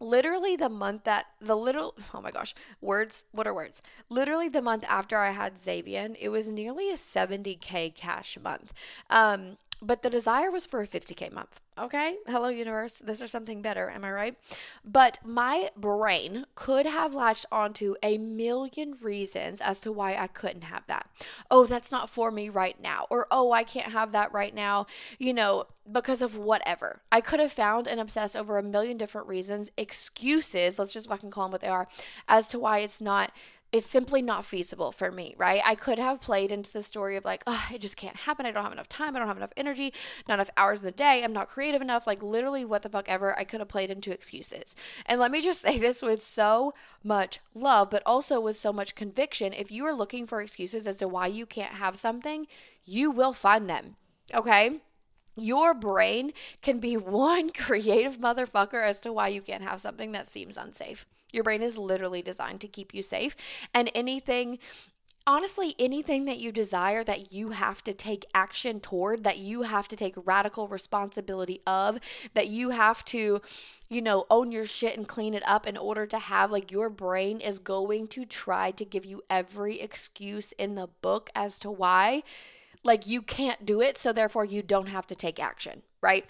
literally 0.00 0.56
the 0.56 0.68
month 0.68 1.04
that 1.04 1.26
the 1.40 1.54
little 1.56 1.94
oh 2.12 2.20
my 2.20 2.32
gosh 2.32 2.56
words 2.80 3.22
what 3.30 3.46
are 3.46 3.54
words 3.54 3.80
literally 4.08 4.48
the 4.48 4.60
month 4.60 4.84
after 4.88 5.16
i 5.16 5.30
had 5.30 5.56
xavian 5.56 6.16
it 6.16 6.28
was 6.28 6.48
nearly 6.48 6.90
a 6.90 6.94
70k 6.94 7.94
cash 7.94 8.36
month 8.42 8.72
um 9.10 9.58
but 9.82 10.02
the 10.02 10.08
desire 10.08 10.50
was 10.50 10.64
for 10.64 10.80
a 10.80 10.86
50K 10.86 11.32
month. 11.32 11.60
Okay. 11.76 12.16
Hello, 12.26 12.48
universe. 12.48 13.02
This 13.04 13.20
is 13.20 13.30
something 13.30 13.60
better. 13.60 13.90
Am 13.90 14.04
I 14.04 14.12
right? 14.12 14.36
But 14.84 15.18
my 15.24 15.70
brain 15.76 16.46
could 16.54 16.86
have 16.86 17.14
latched 17.14 17.46
onto 17.50 17.96
a 18.02 18.16
million 18.18 18.96
reasons 19.02 19.60
as 19.60 19.80
to 19.80 19.90
why 19.90 20.14
I 20.14 20.28
couldn't 20.28 20.64
have 20.64 20.86
that. 20.86 21.08
Oh, 21.50 21.66
that's 21.66 21.90
not 21.90 22.08
for 22.08 22.30
me 22.30 22.48
right 22.48 22.80
now. 22.80 23.06
Or, 23.10 23.26
oh, 23.30 23.50
I 23.50 23.64
can't 23.64 23.92
have 23.92 24.12
that 24.12 24.32
right 24.32 24.54
now, 24.54 24.86
you 25.18 25.34
know, 25.34 25.66
because 25.90 26.22
of 26.22 26.36
whatever. 26.36 27.02
I 27.10 27.20
could 27.20 27.40
have 27.40 27.52
found 27.52 27.88
and 27.88 28.00
obsessed 28.00 28.36
over 28.36 28.58
a 28.58 28.62
million 28.62 28.96
different 28.96 29.26
reasons, 29.26 29.72
excuses, 29.76 30.78
let's 30.78 30.92
just 30.92 31.08
fucking 31.08 31.30
call 31.30 31.46
them 31.46 31.52
what 31.52 31.60
they 31.60 31.68
are, 31.68 31.88
as 32.28 32.46
to 32.48 32.58
why 32.60 32.78
it's 32.78 33.00
not 33.00 33.32
it's 33.72 33.86
simply 33.86 34.20
not 34.20 34.44
feasible 34.44 34.92
for 34.92 35.10
me, 35.10 35.34
right? 35.38 35.62
I 35.64 35.74
could 35.74 35.98
have 35.98 36.20
played 36.20 36.52
into 36.52 36.70
the 36.70 36.82
story 36.82 37.16
of 37.16 37.24
like, 37.24 37.42
oh, 37.46 37.68
it 37.72 37.80
just 37.80 37.96
can't 37.96 38.16
happen. 38.16 38.44
I 38.44 38.50
don't 38.50 38.62
have 38.62 38.72
enough 38.72 38.88
time. 38.88 39.16
I 39.16 39.18
don't 39.18 39.28
have 39.28 39.38
enough 39.38 39.54
energy, 39.56 39.94
not 40.28 40.34
enough 40.34 40.50
hours 40.58 40.80
in 40.80 40.84
the 40.84 40.92
day. 40.92 41.24
I'm 41.24 41.32
not 41.32 41.48
creative 41.48 41.80
enough. 41.80 42.06
Like, 42.06 42.22
literally, 42.22 42.66
what 42.66 42.82
the 42.82 42.90
fuck 42.90 43.08
ever. 43.08 43.36
I 43.38 43.44
could 43.44 43.60
have 43.60 43.68
played 43.68 43.90
into 43.90 44.12
excuses. 44.12 44.76
And 45.06 45.18
let 45.18 45.30
me 45.30 45.40
just 45.40 45.62
say 45.62 45.78
this 45.78 46.02
with 46.02 46.22
so 46.22 46.74
much 47.02 47.40
love, 47.54 47.88
but 47.88 48.02
also 48.04 48.40
with 48.40 48.56
so 48.56 48.74
much 48.74 48.94
conviction. 48.94 49.54
If 49.54 49.70
you 49.70 49.86
are 49.86 49.94
looking 49.94 50.26
for 50.26 50.42
excuses 50.42 50.86
as 50.86 50.98
to 50.98 51.08
why 51.08 51.28
you 51.28 51.46
can't 51.46 51.74
have 51.74 51.96
something, 51.96 52.46
you 52.84 53.10
will 53.10 53.32
find 53.32 53.70
them, 53.70 53.96
okay? 54.34 54.80
Your 55.34 55.72
brain 55.72 56.32
can 56.60 56.78
be 56.78 56.96
one 56.98 57.50
creative 57.50 58.18
motherfucker 58.18 58.84
as 58.84 59.00
to 59.00 59.12
why 59.14 59.28
you 59.28 59.40
can't 59.40 59.62
have 59.62 59.80
something 59.80 60.12
that 60.12 60.28
seems 60.28 60.58
unsafe. 60.58 61.06
Your 61.32 61.44
brain 61.44 61.62
is 61.62 61.78
literally 61.78 62.22
designed 62.22 62.60
to 62.60 62.68
keep 62.68 62.94
you 62.94 63.02
safe. 63.02 63.36
And 63.74 63.90
anything 63.94 64.58
honestly 65.26 65.74
anything 65.78 66.24
that 66.24 66.38
you 66.38 66.50
desire 66.50 67.04
that 67.04 67.32
you 67.32 67.50
have 67.50 67.82
to 67.84 67.94
take 67.94 68.24
action 68.34 68.80
toward 68.80 69.22
that 69.24 69.38
you 69.38 69.62
have 69.62 69.86
to 69.86 69.96
take 69.96 70.14
radical 70.24 70.66
responsibility 70.66 71.60
of 71.66 72.00
that 72.34 72.48
you 72.48 72.70
have 72.70 73.04
to 73.04 73.40
you 73.88 74.02
know 74.02 74.26
own 74.30 74.50
your 74.50 74.66
shit 74.66 74.96
and 74.96 75.06
clean 75.06 75.34
it 75.34 75.42
up 75.46 75.66
in 75.66 75.76
order 75.76 76.06
to 76.06 76.18
have 76.18 76.50
like 76.50 76.72
your 76.72 76.90
brain 76.90 77.40
is 77.40 77.58
going 77.58 78.08
to 78.08 78.24
try 78.24 78.70
to 78.72 78.84
give 78.84 79.04
you 79.04 79.22
every 79.30 79.80
excuse 79.80 80.52
in 80.52 80.74
the 80.74 80.88
book 81.02 81.30
as 81.34 81.58
to 81.58 81.70
why 81.70 82.22
like 82.82 83.06
you 83.06 83.22
can't 83.22 83.64
do 83.64 83.80
it 83.80 83.96
so 83.96 84.12
therefore 84.12 84.44
you 84.44 84.62
don't 84.62 84.88
have 84.88 85.06
to 85.06 85.14
take 85.14 85.38
action 85.38 85.82
right 86.00 86.24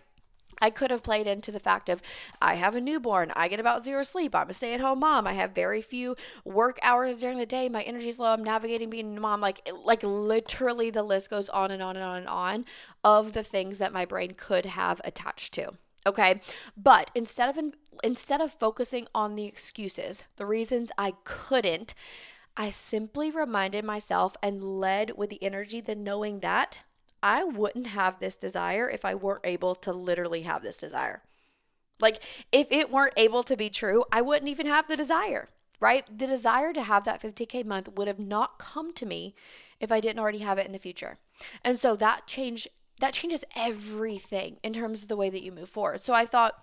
I 0.61 0.71
could 0.71 0.91
have 0.91 1.03
played 1.03 1.27
into 1.27 1.51
the 1.51 1.61
fact 1.61 1.89
of 1.89 2.03
I 2.41 2.55
have 2.55 2.75
a 2.75 2.81
newborn, 2.81 3.33
I 3.35 3.49
get 3.49 3.61
about 3.61 3.85
zero 3.85 4.03
sleep, 4.03 4.35
I'm 4.35 4.51
a 4.51 4.53
stay 4.53 4.75
at 4.75 4.81
home 4.81 5.01
mom, 5.01 5.27
I 5.27 5.33
have 5.35 5.55
very 5.55 5.83
few 5.83 6.17
work 6.45 6.79
hours 6.83 7.19
during 7.19 7.39
the 7.39 7.47
day, 7.47 7.69
my 7.69 7.83
energy's 7.83 8.19
low, 8.19 8.33
I'm 8.33 8.45
navigating 8.45 8.91
being 8.91 9.17
a 9.17 9.21
mom. 9.21 9.41
Like, 9.41 9.69
like 9.85 10.03
literally 10.03 10.91
the 10.91 11.03
list 11.03 11.31
goes 11.31 11.49
on 11.49 11.71
and 11.71 11.83
on 11.83 11.97
and 11.97 12.05
on 12.05 12.19
and 12.19 12.29
on 12.29 12.65
of 13.05 13.33
the 13.33 13.43
things 13.43 13.79
that 13.79 13.93
my 13.93 14.05
brain 14.05 14.35
could 14.37 14.67
have 14.67 15.01
attached 15.05 15.55
to. 15.55 15.73
Okay. 16.07 16.41
But 16.77 17.11
instead 17.15 17.57
of 17.57 17.73
instead 18.03 18.41
of 18.41 18.53
focusing 18.53 19.07
on 19.15 19.37
the 19.37 19.45
excuses, 19.45 20.25
the 20.37 20.47
reasons 20.47 20.91
I 20.99 21.15
couldn't, 21.25 21.95
I 22.57 22.71
simply 22.71 23.31
reminded 23.31 23.85
myself 23.85 24.37
and 24.43 24.63
led 24.63 25.13
with 25.17 25.31
the 25.31 25.43
energy, 25.43 25.81
the 25.81 25.95
knowing 25.95 26.41
that 26.41 26.83
I 27.23 27.45
wouldn't 27.45 27.89
have 27.89 28.19
this 28.19 28.37
desire 28.37 28.89
if 28.89 29.05
I 29.05 29.15
weren't 29.15 29.45
able 29.47 29.75
to 29.77 29.93
literally 29.93 30.43
have 30.43 30.63
this 30.63 30.79
desire. 30.79 31.23
Like, 32.01 32.21
if 32.51 32.71
it 32.71 32.91
weren't 32.91 33.15
able 33.17 33.43
to 33.45 33.57
be 33.57 33.71
true, 33.71 34.05
I 34.11 34.23
wouldn't 34.23 34.49
even 34.49 34.67
have 34.67 34.89
the 34.89 34.97
desire, 34.97 35.49
right? 35.79 36.07
The 36.07 36.27
desire 36.27 36.73
to 36.73 36.83
have 36.83 37.05
that 37.05 37.23
50K 37.23 37.65
month 37.65 37.89
would 37.95 38.09
have 38.09 38.19
not 38.19 38.59
come 38.59 38.93
to 38.95 39.07
me 39.07 39.35
if 39.79 39.93
I 39.93 40.01
didn't 40.01 40.19
already 40.19 40.39
have 40.39 40.59
it 40.59 40.67
in 40.67 40.73
the 40.73 40.79
future. 40.79 41.19
And 41.65 41.79
so 41.79 41.95
that 41.97 42.27
change 42.27 42.69
that 43.01 43.15
changes 43.15 43.45
everything 43.57 44.59
in 44.63 44.73
terms 44.73 45.03
of 45.03 45.09
the 45.09 45.17
way 45.17 45.29
that 45.29 45.43
you 45.43 45.51
move 45.51 45.69
forward. 45.69 46.05
So 46.05 46.15
I 46.15 46.25
thought, 46.25 46.55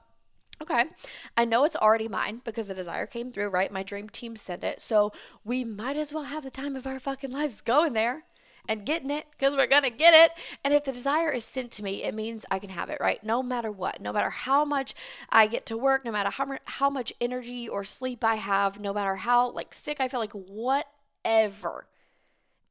okay, 0.62 0.86
I 1.36 1.44
know 1.44 1.66
it's 1.66 1.76
already 1.76 2.08
mine 2.08 2.42
because 2.46 2.70
the 2.70 2.74
desire 2.74 3.06
came 3.06 3.30
through, 3.30 3.50
right? 3.50 3.72
My 3.72 3.84
dream 3.84 4.08
team 4.08 4.38
sent 4.38 4.64
it. 4.64 4.82
So 4.82 5.12
we 5.44 5.66
might 5.66 5.98
as 5.98 6.14
well 6.14 6.24
have 6.24 6.44
the 6.44 6.50
time 6.50 6.78
of 6.78 6.88
our 6.88 7.00
fucking 7.00 7.32
lives 7.32 7.60
going 7.60 7.92
there 7.92 8.24
and 8.68 8.86
getting 8.86 9.12
it 9.12 9.26
because 9.32 9.56
we're 9.56 9.68
going 9.68 9.84
to 9.84 9.90
get 9.90 10.14
it. 10.14 10.32
And 10.64 10.74
if 10.74 10.84
the 10.84 10.92
desire 10.92 11.32
is 11.32 11.46
sent 11.46 11.72
to 11.72 11.84
me, 11.84 12.04
it 12.04 12.14
means 12.14 12.46
I 12.52 12.60
can 12.60 12.70
have 12.70 12.90
it, 12.90 13.00
right? 13.00 13.24
No 13.24 13.42
matter 13.42 13.72
what, 13.72 14.02
no 14.02 14.14
matter 14.14 14.30
how 14.30 14.66
much 14.66 14.94
I 15.30 15.48
get 15.48 15.66
to 15.68 15.78
work, 15.78 16.06
no 16.06 16.12
matter 16.12 16.30
how, 16.30 16.58
how 16.66 16.90
much 16.90 17.14
energy 17.20 17.68
or 17.68 17.84
sleep 17.84 18.24
I 18.24 18.36
have, 18.36 18.80
no 18.80 18.94
matter 18.94 19.16
how 19.16 19.52
like 19.52 19.74
sick 19.74 19.98
I 20.00 20.08
feel, 20.08 20.20
like 20.20 20.34
whatever, 20.34 21.88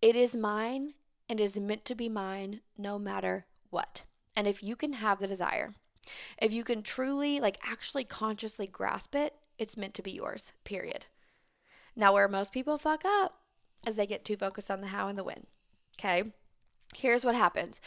it 0.00 0.14
is 0.14 0.37
mine 0.37 0.95
and 1.28 1.40
is 1.40 1.59
meant 1.59 1.85
to 1.87 1.95
be 1.95 2.09
mine 2.09 2.61
no 2.76 2.99
matter 2.99 3.47
what. 3.71 4.02
And 4.37 4.47
if 4.47 4.62
you 4.62 4.76
can 4.76 4.95
have 4.95 5.18
the 5.18 5.26
desire, 5.26 5.75
if 6.40 6.52
you 6.52 6.64
can 6.64 6.83
truly, 6.83 7.40
like, 7.40 7.59
actually 7.64 8.04
consciously 8.04 8.66
grasp 8.66 9.14
it, 9.14 9.35
it's 9.59 9.76
meant 9.76 9.95
to 9.95 10.02
be 10.02 10.12
yours, 10.12 10.52
period. 10.64 11.07
Now, 11.97 12.12
where 12.12 12.28
most 12.28 12.52
people 12.52 12.78
fuck 12.78 13.04
up 13.04 13.35
is 13.87 13.97
they 13.97 14.07
get 14.07 14.25
too 14.25 14.37
focused 14.37 14.71
on 14.71 14.80
the 14.80 14.87
how 14.88 15.09
and 15.09 15.18
the 15.18 15.25
when. 15.25 15.47
Okay. 15.98 16.32
Here's 16.95 17.25
what 17.25 17.35
happens. 17.35 17.80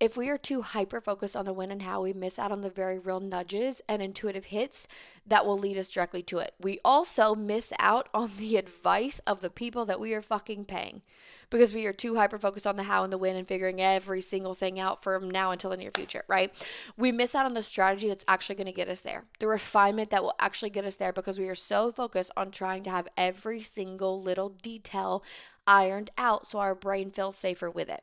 If 0.00 0.16
we 0.16 0.28
are 0.28 0.38
too 0.38 0.62
hyper 0.62 1.00
focused 1.00 1.36
on 1.36 1.44
the 1.44 1.52
when 1.52 1.70
and 1.70 1.82
how, 1.82 2.02
we 2.02 2.12
miss 2.12 2.38
out 2.38 2.52
on 2.52 2.60
the 2.60 2.70
very 2.70 2.98
real 2.98 3.18
nudges 3.18 3.80
and 3.88 4.02
intuitive 4.02 4.46
hits 4.46 4.86
that 5.26 5.46
will 5.46 5.58
lead 5.58 5.78
us 5.78 5.90
directly 5.90 6.22
to 6.24 6.38
it. 6.38 6.54
We 6.60 6.78
also 6.84 7.34
miss 7.34 7.72
out 7.78 8.08
on 8.12 8.32
the 8.36 8.56
advice 8.56 9.20
of 9.26 9.40
the 9.40 9.50
people 9.50 9.84
that 9.86 10.00
we 10.00 10.12
are 10.12 10.22
fucking 10.22 10.66
paying 10.66 11.02
because 11.50 11.72
we 11.72 11.86
are 11.86 11.92
too 11.92 12.16
hyper 12.16 12.38
focused 12.38 12.66
on 12.66 12.76
the 12.76 12.84
how 12.84 13.04
and 13.04 13.12
the 13.12 13.18
when 13.18 13.36
and 13.36 13.48
figuring 13.48 13.80
every 13.80 14.20
single 14.20 14.54
thing 14.54 14.78
out 14.78 15.02
from 15.02 15.30
now 15.30 15.50
until 15.50 15.70
the 15.70 15.76
near 15.76 15.90
future, 15.90 16.24
right? 16.28 16.52
We 16.96 17.10
miss 17.10 17.34
out 17.34 17.46
on 17.46 17.54
the 17.54 17.62
strategy 17.62 18.08
that's 18.08 18.24
actually 18.28 18.56
going 18.56 18.66
to 18.66 18.72
get 18.72 18.88
us 18.88 19.00
there, 19.00 19.24
the 19.38 19.48
refinement 19.48 20.10
that 20.10 20.22
will 20.22 20.34
actually 20.38 20.70
get 20.70 20.84
us 20.84 20.96
there 20.96 21.12
because 21.12 21.38
we 21.38 21.48
are 21.48 21.54
so 21.54 21.90
focused 21.90 22.30
on 22.36 22.50
trying 22.50 22.82
to 22.84 22.90
have 22.90 23.08
every 23.16 23.62
single 23.62 24.22
little 24.22 24.50
detail 24.50 25.24
ironed 25.66 26.10
out 26.16 26.46
so 26.46 26.58
our 26.58 26.74
brain 26.74 27.10
feels 27.10 27.36
safer 27.36 27.70
with 27.70 27.88
it 27.88 28.02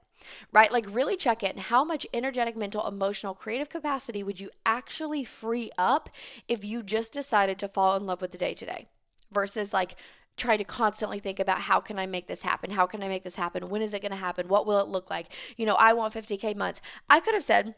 right? 0.52 0.72
Like, 0.72 0.86
really 0.94 1.16
check 1.16 1.44
in. 1.44 1.58
How 1.58 1.84
much 1.84 2.08
energetic, 2.14 2.56
mental, 2.56 2.88
emotional, 2.88 3.34
creative 3.34 3.70
capacity 3.70 4.24
would 4.24 4.40
you 4.40 4.50
actually 4.66 5.24
free 5.24 5.72
up 5.78 6.10
if 6.48 6.64
you 6.64 6.84
just 6.84 7.14
decided 7.14 7.60
to 7.60 7.68
fall 7.68 7.96
in 7.96 8.06
love 8.06 8.22
with 8.22 8.32
the 8.32 8.38
day 8.38 8.54
today 8.54 8.88
versus 9.32 9.74
like 9.74 9.96
try 10.38 10.58
to 10.58 10.64
constantly 10.64 11.20
think 11.20 11.40
about 11.40 11.62
how 11.62 11.80
can 11.80 11.98
I 11.98 12.06
make 12.06 12.28
this 12.28 12.44
happen? 12.44 12.72
How 12.72 12.86
can 12.86 13.02
I 13.02 13.08
make 13.08 13.24
this 13.24 13.38
happen? 13.38 13.68
When 13.68 13.82
is 13.82 13.94
it 13.94 14.02
going 14.02 14.12
to 14.12 14.18
happen? 14.18 14.48
What 14.48 14.66
will 14.66 14.80
it 14.80 14.88
look 14.88 15.10
like? 15.10 15.28
You 15.56 15.66
know, 15.66 15.76
I 15.76 15.94
want 15.94 16.14
50K 16.14 16.56
months. 16.56 16.82
I 17.10 17.20
could 17.20 17.34
have 17.34 17.44
said, 17.44 17.76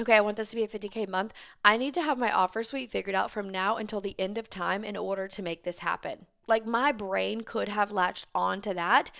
okay, 0.00 0.16
I 0.16 0.20
want 0.20 0.36
this 0.36 0.50
to 0.50 0.56
be 0.56 0.64
a 0.64 0.68
50K 0.68 1.08
month. 1.08 1.32
I 1.64 1.76
need 1.76 1.94
to 1.94 2.02
have 2.02 2.18
my 2.18 2.32
offer 2.32 2.62
suite 2.62 2.90
figured 2.90 3.14
out 3.14 3.30
from 3.30 3.48
now 3.48 3.76
until 3.76 4.00
the 4.00 4.16
end 4.18 4.38
of 4.38 4.50
time 4.50 4.84
in 4.84 4.96
order 4.96 5.28
to 5.28 5.42
make 5.42 5.62
this 5.62 5.80
happen. 5.80 6.26
Like 6.46 6.66
my 6.66 6.92
brain 6.92 7.42
could 7.42 7.68
have 7.68 7.92
latched 7.92 8.26
onto 8.34 8.74
that 8.74 9.10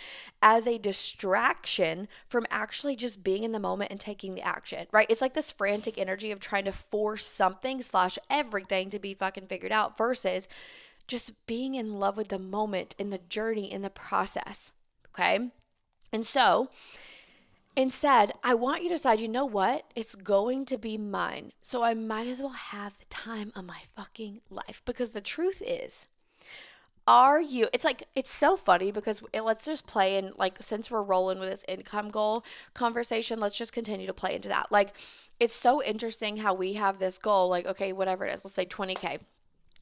as 0.43 0.67
a 0.67 0.79
distraction 0.79 2.09
from 2.29 2.47
actually 2.51 2.97
just 2.97 3.25
being 3.25 3.45
in 3.45 3.53
the 3.53 3.59
moment 3.59 3.91
and 3.91 4.01
taking 4.01 4.35
the 4.35 4.43
action, 4.43 4.87
right? 4.93 5.07
It's 5.09 5.21
like 5.21 5.35
this 5.35 5.53
frantic 5.53 5.99
energy 5.99 6.31
of 6.31 6.41
trying 6.41 6.65
to 6.65 6.73
force 6.73 7.25
something 7.25 7.81
slash 7.83 8.19
everything 8.29 8.91
to 8.91 8.99
be 8.99 9.15
fucking 9.15 9.47
figured 9.47 9.73
out 9.73 9.97
versus 9.97 10.49
just 11.07 11.47
being 11.47 11.75
in 11.75 11.93
love 11.93 12.17
with 12.17 12.29
the 12.29 12.39
moment, 12.39 12.95
in 12.99 13.11
the 13.11 13.19
journey, 13.19 13.71
in 13.71 13.83
the 13.83 13.91
process. 13.91 14.73
Okay. 15.15 15.51
And 16.13 16.25
so 16.25 16.71
instead, 17.77 18.33
I 18.43 18.55
want 18.55 18.83
you 18.83 18.89
to 18.89 18.95
decide, 18.95 19.21
you 19.21 19.29
know 19.29 19.47
what? 19.47 19.85
It's 19.95 20.15
going 20.15 20.65
to 20.67 20.79
be 20.79 20.97
mine. 20.97 21.53
So 21.63 21.83
I 21.83 21.95
might 21.95 22.27
as 22.27 22.41
well 22.41 22.51
have 22.51 22.99
the 22.99 23.05
time 23.07 23.53
of 23.55 23.65
my 23.65 23.81
fucking 23.97 24.41
life 24.51 24.83
because 24.85 25.11
the 25.11 25.21
truth 25.21 25.63
is, 25.67 26.07
are 27.07 27.41
you 27.41 27.69
it's 27.73 27.85
like 27.85 28.05
it's 28.15 28.33
so 28.33 28.57
funny 28.57 28.91
because 28.91 29.21
it, 29.33 29.43
let's 29.43 29.67
just 29.67 29.87
play 29.87 30.17
and 30.17 30.33
like 30.39 30.57
since 30.61 30.91
we're 30.91 31.03
rolling 31.03 31.39
with 31.39 31.51
this 31.51 31.65
income 31.69 32.11
goal 32.11 32.43
conversation 32.73 33.39
let's 33.39 33.59
just 33.59 33.75
continue 33.75 34.07
to 34.07 34.15
play 34.15 34.35
into 34.35 34.49
that 34.49 34.73
like 34.73 34.97
it's 35.39 35.55
so 35.55 35.83
interesting 35.83 36.39
how 36.39 36.55
we 36.55 36.75
have 36.75 36.99
this 36.99 37.19
goal 37.19 37.49
like 37.49 37.67
okay 37.67 37.93
whatever 37.93 38.25
it 38.25 38.33
is 38.33 38.43
let's 38.43 38.55
say 38.55 38.65
20k 38.65 39.19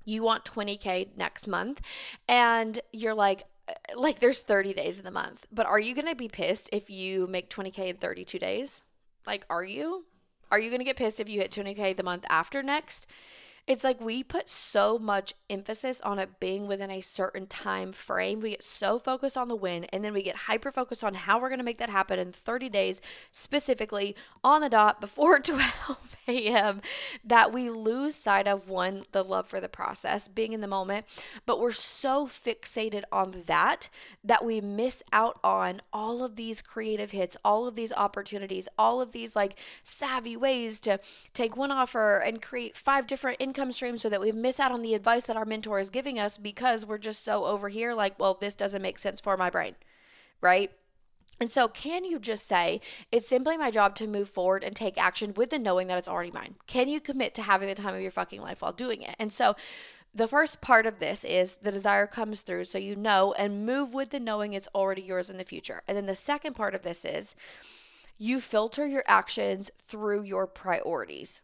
you 0.04 0.22
want 0.22 0.44
20K 0.44 1.16
next 1.16 1.46
month, 1.46 1.80
and 2.28 2.80
you're 2.92 3.14
like, 3.14 3.44
uh, 3.68 3.72
like 3.96 4.20
there's 4.20 4.40
30 4.40 4.74
days 4.74 4.98
in 4.98 5.04
the 5.04 5.10
month, 5.10 5.46
but 5.52 5.66
are 5.66 5.80
you 5.80 5.94
going 5.94 6.08
to 6.08 6.14
be 6.14 6.28
pissed 6.28 6.68
if 6.72 6.90
you 6.90 7.26
make 7.26 7.50
20K 7.50 7.88
in 7.88 7.96
32 7.96 8.38
days? 8.38 8.82
Like, 9.26 9.46
are 9.48 9.64
you? 9.64 10.04
Are 10.50 10.58
you 10.58 10.68
going 10.68 10.80
to 10.80 10.84
get 10.84 10.96
pissed 10.96 11.20
if 11.20 11.28
you 11.28 11.40
hit 11.40 11.50
20K 11.50 11.96
the 11.96 12.02
month 12.02 12.26
after 12.28 12.62
next? 12.62 13.06
It's 13.64 13.85
like 13.85 14.00
we 14.00 14.25
put 14.25 14.50
so 14.50 14.99
much 14.99 15.35
emphasis 15.49 16.00
on 16.00 16.19
it 16.19 16.40
being 16.40 16.66
within 16.66 16.90
a 16.90 17.00
certain 17.00 17.47
time 17.47 17.92
frame. 17.92 18.40
We 18.40 18.50
get 18.50 18.64
so 18.64 18.99
focused 18.99 19.38
on 19.38 19.47
the 19.47 19.54
win 19.54 19.85
and 19.92 20.04
then 20.04 20.12
we 20.12 20.23
get 20.23 20.35
hyper 20.35 20.73
focused 20.73 21.04
on 21.04 21.14
how 21.14 21.40
we're 21.40 21.49
going 21.49 21.61
to 21.61 21.64
make 21.64 21.78
that 21.78 21.88
happen 21.88 22.19
in 22.19 22.33
30 22.33 22.69
days, 22.69 23.00
specifically 23.31 24.16
on 24.42 24.62
the 24.62 24.69
dot 24.69 25.00
before 25.00 25.38
12 25.40 26.16
a.m., 26.26 26.81
that 27.25 27.52
we 27.52 27.71
lose 27.71 28.16
sight 28.16 28.49
of 28.49 28.69
one, 28.69 29.04
the 29.12 29.23
love 29.23 29.49
for 29.49 29.61
the 29.61 29.69
process, 29.69 30.26
being 30.26 30.52
in 30.52 30.61
the 30.61 30.66
moment. 30.66 31.07
But 31.47 31.61
we're 31.61 31.71
so 31.71 32.26
fixated 32.26 33.04
on 33.12 33.45
that 33.47 33.88
that 34.25 34.45
we 34.45 34.61
miss 34.61 35.04
out 35.12 35.38
on 35.45 35.83
all 35.92 36.25
of 36.25 36.35
these 36.35 36.62
creative 36.62 37.12
hits, 37.12 37.37
all 37.45 37.69
of 37.69 37.76
these 37.76 37.92
opportunities, 37.92 38.66
all 38.76 39.00
of 39.00 39.12
these 39.12 39.37
like 39.37 39.59
savvy 39.85 40.37
ways 40.37 40.81
to 40.81 40.99
take 41.33 41.57
one 41.57 41.71
offer 41.71 42.19
and 42.19 42.42
create 42.42 42.76
five 42.76 43.07
different 43.07 43.40
income 43.52 43.71
stream 43.71 43.99
so 43.99 44.09
that 44.09 44.21
we 44.21 44.32
miss 44.32 44.59
out 44.59 44.73
on 44.73 44.80
the 44.80 44.94
advice 44.94 45.25
that 45.25 45.37
our 45.37 45.44
mentor 45.44 45.78
is 45.78 45.90
giving 45.90 46.18
us 46.18 46.38
because 46.38 46.87
we're 46.87 46.97
just 46.97 47.23
so 47.23 47.44
over 47.44 47.68
here 47.68 47.92
like, 47.92 48.18
well, 48.18 48.38
this 48.40 48.54
doesn't 48.54 48.80
make 48.80 48.99
sense 48.99 49.21
for 49.21 49.37
my 49.37 49.50
brain, 49.50 49.75
right? 50.40 50.73
And 51.38 51.50
so, 51.50 51.68
can 51.68 52.06
you 52.06 52.18
just 52.18 52.47
say, 52.47 52.80
it's 53.11 53.28
simply 53.28 53.59
my 53.59 53.71
job 53.71 53.94
to 53.97 54.06
move 54.06 54.30
forward 54.30 54.64
and 54.64 54.75
take 54.75 54.97
action 54.97 55.35
with 55.35 55.50
the 55.50 55.59
knowing 55.59 55.87
that 55.88 55.99
it's 55.99 56.09
already 56.09 56.30
mine? 56.30 56.54
Can 56.66 56.88
you 56.88 56.99
commit 56.99 57.35
to 57.35 57.42
having 57.42 57.68
the 57.68 57.75
time 57.75 57.94
of 57.94 58.00
your 58.00 58.11
fucking 58.11 58.40
life 58.40 58.62
while 58.62 58.73
doing 58.73 59.02
it? 59.02 59.16
And 59.18 59.32
so, 59.32 59.54
the 60.14 60.28
first 60.28 60.62
part 60.62 60.87
of 60.87 60.99
this 60.99 61.25
is 61.25 61.56
the 61.56 61.73
desire 61.73 62.06
comes 62.06 62.42
through 62.42 62.64
so 62.64 62.76
you 62.78 62.94
know 62.94 63.35
and 63.38 63.66
move 63.66 63.94
with 63.94 64.11
the 64.11 64.21
knowing 64.21 64.52
it's 64.52 64.68
already 64.75 65.02
yours 65.02 65.30
in 65.30 65.38
the 65.38 65.44
future. 65.44 65.82
And 65.88 65.97
then 65.97 66.06
the 66.06 66.14
second 66.14 66.54
part 66.54 66.75
of 66.75 66.82
this 66.82 67.04
is 67.04 67.35
you 68.18 68.40
filter 68.40 68.87
your 68.87 69.04
actions 69.06 69.71
through 69.87 70.23
your 70.23 70.47
priorities. 70.47 71.40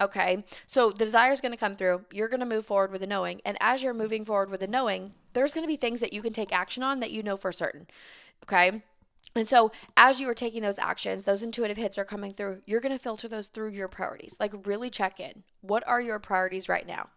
Okay. 0.00 0.44
So 0.66 0.90
the 0.90 1.04
desire 1.04 1.32
is 1.32 1.40
going 1.40 1.52
to 1.52 1.58
come 1.58 1.76
through. 1.76 2.04
You're 2.12 2.28
going 2.28 2.40
to 2.40 2.46
move 2.46 2.66
forward 2.66 2.92
with 2.92 3.00
the 3.00 3.06
knowing. 3.06 3.40
And 3.44 3.56
as 3.60 3.82
you're 3.82 3.94
moving 3.94 4.24
forward 4.24 4.50
with 4.50 4.60
the 4.60 4.66
knowing, 4.66 5.14
there's 5.32 5.54
going 5.54 5.64
to 5.64 5.68
be 5.68 5.76
things 5.76 6.00
that 6.00 6.12
you 6.12 6.22
can 6.22 6.32
take 6.32 6.52
action 6.52 6.82
on 6.82 7.00
that 7.00 7.10
you 7.10 7.22
know 7.22 7.36
for 7.36 7.52
certain. 7.52 7.86
Okay. 8.42 8.82
And 9.34 9.48
so, 9.48 9.70
as 9.96 10.18
you 10.18 10.28
are 10.30 10.34
taking 10.34 10.62
those 10.62 10.78
actions, 10.78 11.24
those 11.24 11.42
intuitive 11.42 11.76
hits 11.76 11.98
are 11.98 12.04
coming 12.04 12.32
through. 12.32 12.62
You're 12.64 12.80
going 12.80 12.96
to 12.96 12.98
filter 12.98 13.28
those 13.28 13.48
through 13.48 13.70
your 13.70 13.88
priorities. 13.88 14.36
Like, 14.40 14.66
really 14.66 14.88
check 14.88 15.20
in. 15.20 15.42
What 15.60 15.86
are 15.86 16.00
your 16.00 16.18
priorities 16.18 16.68
right 16.68 16.86
now? 16.86 17.08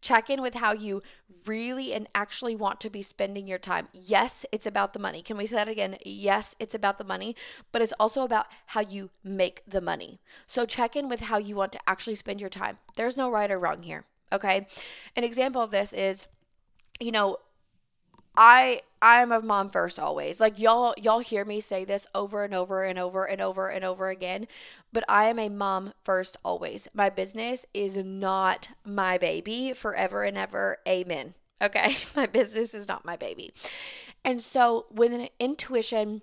Check 0.00 0.30
in 0.30 0.40
with 0.40 0.54
how 0.54 0.72
you 0.72 1.02
really 1.46 1.92
and 1.92 2.08
actually 2.14 2.56
want 2.56 2.80
to 2.80 2.90
be 2.90 3.02
spending 3.02 3.46
your 3.46 3.58
time. 3.58 3.88
Yes, 3.92 4.46
it's 4.52 4.66
about 4.66 4.92
the 4.92 4.98
money. 4.98 5.22
Can 5.22 5.36
we 5.36 5.46
say 5.46 5.56
that 5.56 5.68
again? 5.68 5.96
Yes, 6.04 6.54
it's 6.58 6.74
about 6.74 6.98
the 6.98 7.04
money, 7.04 7.36
but 7.72 7.82
it's 7.82 7.92
also 8.00 8.22
about 8.22 8.46
how 8.66 8.80
you 8.80 9.10
make 9.22 9.62
the 9.66 9.80
money. 9.80 10.20
So 10.46 10.66
check 10.66 10.96
in 10.96 11.08
with 11.08 11.22
how 11.22 11.38
you 11.38 11.56
want 11.56 11.72
to 11.72 11.80
actually 11.86 12.16
spend 12.16 12.40
your 12.40 12.50
time. 12.50 12.78
There's 12.96 13.16
no 13.16 13.30
right 13.30 13.50
or 13.50 13.58
wrong 13.58 13.82
here. 13.82 14.04
Okay. 14.32 14.66
An 15.16 15.24
example 15.24 15.60
of 15.60 15.70
this 15.70 15.92
is, 15.92 16.28
you 17.00 17.12
know, 17.12 17.38
I 18.36 18.82
I'm 19.02 19.32
a 19.32 19.40
mom 19.40 19.70
first 19.70 19.98
always. 19.98 20.40
Like 20.40 20.58
y'all 20.58 20.94
y'all 20.98 21.20
hear 21.20 21.44
me 21.44 21.60
say 21.60 21.84
this 21.84 22.06
over 22.14 22.44
and 22.44 22.54
over 22.54 22.84
and 22.84 22.98
over 22.98 23.24
and 23.24 23.40
over 23.40 23.68
and 23.68 23.84
over 23.84 24.08
again, 24.08 24.46
but 24.92 25.04
I 25.08 25.26
am 25.26 25.38
a 25.38 25.48
mom 25.48 25.92
first 26.04 26.36
always. 26.44 26.88
My 26.94 27.10
business 27.10 27.66
is 27.74 27.96
not 27.96 28.70
my 28.84 29.18
baby 29.18 29.72
forever 29.72 30.22
and 30.22 30.36
ever. 30.36 30.78
Amen. 30.86 31.34
Okay? 31.62 31.96
My 32.16 32.24
business 32.24 32.72
is 32.72 32.88
not 32.88 33.04
my 33.04 33.16
baby. 33.16 33.52
And 34.24 34.40
so 34.40 34.86
when 34.88 35.12
an 35.12 35.28
intuition 35.38 36.22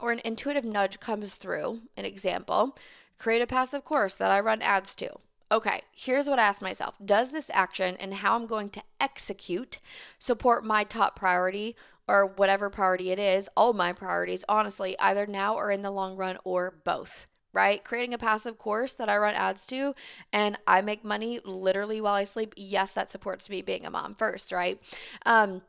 or 0.00 0.10
an 0.10 0.20
intuitive 0.24 0.64
nudge 0.64 0.98
comes 0.98 1.36
through, 1.36 1.82
an 1.96 2.04
example, 2.04 2.76
create 3.16 3.40
a 3.40 3.46
passive 3.46 3.84
course 3.84 4.16
that 4.16 4.32
I 4.32 4.40
run 4.40 4.62
ads 4.62 4.96
to 4.96 5.14
okay, 5.50 5.82
here's 5.92 6.28
what 6.28 6.38
I 6.38 6.44
asked 6.44 6.62
myself 6.62 6.96
Does 7.04 7.32
this 7.32 7.50
action 7.52 7.96
and 7.98 8.14
how 8.14 8.34
I'm 8.34 8.46
going 8.46 8.70
to 8.70 8.82
execute 9.00 9.78
support 10.18 10.64
my 10.64 10.84
top 10.84 11.16
priority 11.16 11.76
or 12.06 12.26
whatever 12.26 12.68
priority 12.68 13.10
it 13.10 13.18
is, 13.18 13.48
all 13.56 13.72
my 13.72 13.92
priorities, 13.92 14.44
honestly, 14.48 14.98
either 14.98 15.26
now 15.26 15.54
or 15.54 15.70
in 15.70 15.82
the 15.82 15.90
long 15.90 16.16
run 16.16 16.38
or 16.44 16.74
both? 16.84 17.26
Right? 17.52 17.84
Creating 17.84 18.12
a 18.12 18.18
passive 18.18 18.58
course 18.58 18.94
that 18.94 19.08
I 19.08 19.16
run 19.16 19.36
ads 19.36 19.64
to 19.68 19.94
and 20.32 20.58
I 20.66 20.80
make 20.80 21.04
money 21.04 21.38
literally 21.44 22.00
while 22.00 22.14
I 22.14 22.24
sleep. 22.24 22.52
Yes, 22.56 22.94
that 22.94 23.10
supports 23.10 23.48
me 23.48 23.62
being 23.62 23.86
a 23.86 23.90
mom 23.90 24.16
first, 24.16 24.50
right? 24.50 24.80
Um, 25.24 25.62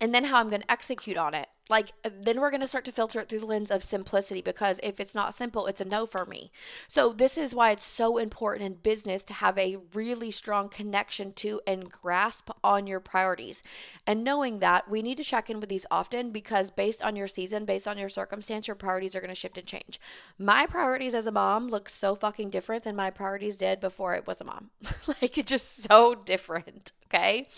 and 0.00 0.14
then 0.14 0.24
how 0.24 0.38
I'm 0.38 0.50
going 0.50 0.62
to 0.62 0.70
execute 0.70 1.16
on 1.16 1.34
it. 1.34 1.48
Like, 1.70 1.92
then 2.02 2.40
we're 2.40 2.50
going 2.50 2.60
to 2.62 2.66
start 2.66 2.84
to 2.86 2.92
filter 2.92 3.20
it 3.20 3.28
through 3.28 3.40
the 3.40 3.46
lens 3.46 3.70
of 3.70 3.84
simplicity 3.84 4.42
because 4.42 4.80
if 4.82 4.98
it's 4.98 5.14
not 5.14 5.34
simple, 5.34 5.68
it's 5.68 5.80
a 5.80 5.84
no 5.84 6.04
for 6.04 6.26
me. 6.26 6.50
So, 6.88 7.12
this 7.12 7.38
is 7.38 7.54
why 7.54 7.70
it's 7.70 7.86
so 7.86 8.18
important 8.18 8.66
in 8.66 8.74
business 8.74 9.22
to 9.24 9.34
have 9.34 9.56
a 9.56 9.78
really 9.94 10.32
strong 10.32 10.68
connection 10.68 11.32
to 11.34 11.60
and 11.68 11.88
grasp 11.88 12.50
on 12.64 12.88
your 12.88 12.98
priorities. 12.98 13.62
And 14.04 14.24
knowing 14.24 14.58
that 14.58 14.90
we 14.90 15.00
need 15.00 15.16
to 15.18 15.24
check 15.24 15.48
in 15.48 15.60
with 15.60 15.68
these 15.68 15.86
often 15.92 16.32
because 16.32 16.72
based 16.72 17.02
on 17.02 17.14
your 17.14 17.28
season, 17.28 17.64
based 17.64 17.86
on 17.86 17.96
your 17.96 18.08
circumstance, 18.08 18.66
your 18.66 18.74
priorities 18.74 19.14
are 19.14 19.20
going 19.20 19.28
to 19.28 19.34
shift 19.36 19.56
and 19.56 19.66
change. 19.66 20.00
My 20.38 20.66
priorities 20.66 21.14
as 21.14 21.28
a 21.28 21.32
mom 21.32 21.68
look 21.68 21.88
so 21.88 22.16
fucking 22.16 22.50
different 22.50 22.82
than 22.82 22.96
my 22.96 23.10
priorities 23.10 23.56
did 23.56 23.78
before 23.78 24.14
it 24.16 24.26
was 24.26 24.40
a 24.40 24.44
mom. 24.44 24.70
like, 25.06 25.38
it's 25.38 25.50
just 25.50 25.84
so 25.84 26.16
different. 26.16 26.90
Okay. 27.12 27.48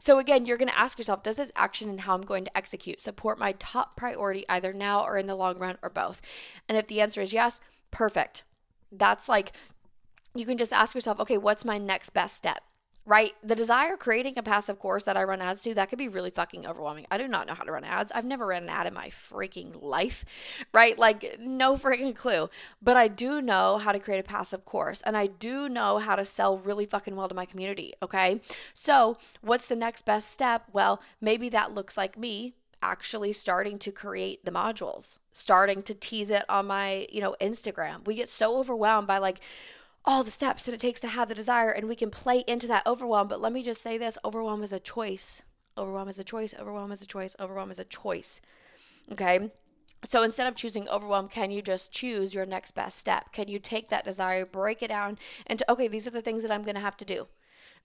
So, 0.00 0.18
again, 0.18 0.46
you're 0.46 0.56
going 0.56 0.68
to 0.68 0.78
ask 0.78 0.98
yourself 0.98 1.22
Does 1.22 1.36
this 1.36 1.52
action 1.54 1.88
and 1.88 2.00
how 2.00 2.14
I'm 2.14 2.22
going 2.22 2.44
to 2.44 2.56
execute 2.56 3.00
support 3.00 3.38
my 3.38 3.52
top 3.58 3.96
priority 3.96 4.44
either 4.48 4.72
now 4.72 5.04
or 5.04 5.16
in 5.16 5.26
the 5.26 5.36
long 5.36 5.58
run 5.58 5.78
or 5.82 5.90
both? 5.90 6.20
And 6.68 6.76
if 6.76 6.88
the 6.88 7.00
answer 7.00 7.20
is 7.20 7.32
yes, 7.32 7.60
perfect. 7.90 8.42
That's 8.90 9.28
like, 9.28 9.52
you 10.34 10.46
can 10.46 10.58
just 10.58 10.72
ask 10.72 10.94
yourself, 10.94 11.20
okay, 11.20 11.38
what's 11.38 11.64
my 11.64 11.78
next 11.78 12.10
best 12.10 12.36
step? 12.36 12.62
Right? 13.06 13.32
The 13.42 13.54
desire 13.54 13.96
creating 13.96 14.36
a 14.36 14.42
passive 14.42 14.80
course 14.80 15.04
that 15.04 15.16
I 15.16 15.22
run 15.22 15.40
ads 15.40 15.62
to, 15.62 15.74
that 15.74 15.88
could 15.88 15.98
be 15.98 16.08
really 16.08 16.30
fucking 16.30 16.66
overwhelming. 16.66 17.06
I 17.10 17.18
do 17.18 17.28
not 17.28 17.46
know 17.46 17.54
how 17.54 17.62
to 17.62 17.70
run 17.70 17.84
ads. 17.84 18.10
I've 18.12 18.24
never 18.24 18.46
ran 18.46 18.64
an 18.64 18.68
ad 18.68 18.88
in 18.88 18.94
my 18.94 19.08
freaking 19.08 19.80
life, 19.80 20.24
right? 20.72 20.98
Like, 20.98 21.38
no 21.40 21.76
freaking 21.76 22.16
clue. 22.16 22.50
But 22.82 22.96
I 22.96 23.06
do 23.08 23.40
know 23.40 23.78
how 23.78 23.92
to 23.92 24.00
create 24.00 24.18
a 24.18 24.24
passive 24.24 24.64
course 24.64 25.02
and 25.02 25.16
I 25.16 25.28
do 25.28 25.68
know 25.68 25.98
how 25.98 26.16
to 26.16 26.24
sell 26.24 26.58
really 26.58 26.84
fucking 26.84 27.14
well 27.14 27.28
to 27.28 27.34
my 27.34 27.44
community, 27.44 27.94
okay? 28.02 28.40
So, 28.74 29.18
what's 29.40 29.68
the 29.68 29.76
next 29.76 30.04
best 30.04 30.30
step? 30.30 30.64
Well, 30.72 31.00
maybe 31.20 31.48
that 31.50 31.72
looks 31.72 31.96
like 31.96 32.18
me 32.18 32.54
actually 32.82 33.32
starting 33.32 33.78
to 33.78 33.90
create 33.90 34.44
the 34.44 34.50
modules 34.50 35.18
starting 35.32 35.82
to 35.82 35.94
tease 35.94 36.30
it 36.30 36.44
on 36.48 36.66
my 36.66 37.06
you 37.10 37.20
know 37.20 37.34
instagram 37.40 38.06
we 38.06 38.14
get 38.14 38.28
so 38.28 38.58
overwhelmed 38.58 39.06
by 39.06 39.18
like 39.18 39.40
all 40.06 40.22
the 40.22 40.30
steps 40.30 40.64
that 40.64 40.74
it 40.74 40.80
takes 40.80 41.00
to 41.00 41.08
have 41.08 41.28
the 41.28 41.34
desire 41.34 41.70
and 41.70 41.88
we 41.88 41.96
can 41.96 42.10
play 42.10 42.44
into 42.46 42.68
that 42.68 42.86
overwhelm. 42.86 43.26
But 43.28 43.40
let 43.40 43.52
me 43.52 43.62
just 43.62 43.82
say 43.82 43.98
this 43.98 44.18
overwhelm 44.24 44.62
is 44.62 44.72
a 44.72 44.78
choice. 44.78 45.42
Overwhelm 45.76 46.08
is 46.08 46.18
a 46.18 46.24
choice. 46.24 46.54
Overwhelm 46.58 46.92
is 46.92 47.02
a 47.02 47.06
choice. 47.06 47.34
Overwhelm 47.40 47.70
is 47.70 47.78
a 47.78 47.84
choice. 47.84 48.40
Okay. 49.10 49.50
So 50.04 50.22
instead 50.22 50.46
of 50.46 50.54
choosing 50.54 50.88
overwhelm, 50.88 51.28
can 51.28 51.50
you 51.50 51.62
just 51.62 51.90
choose 51.90 52.34
your 52.34 52.46
next 52.46 52.72
best 52.72 52.98
step? 52.98 53.32
Can 53.32 53.48
you 53.48 53.58
take 53.58 53.88
that 53.88 54.04
desire, 54.04 54.46
break 54.46 54.82
it 54.82 54.88
down 54.88 55.18
into, 55.46 55.70
okay, 55.70 55.88
these 55.88 56.06
are 56.06 56.10
the 56.10 56.22
things 56.22 56.42
that 56.42 56.52
I'm 56.52 56.62
going 56.62 56.76
to 56.76 56.80
have 56.80 56.96
to 56.98 57.04
do, 57.04 57.26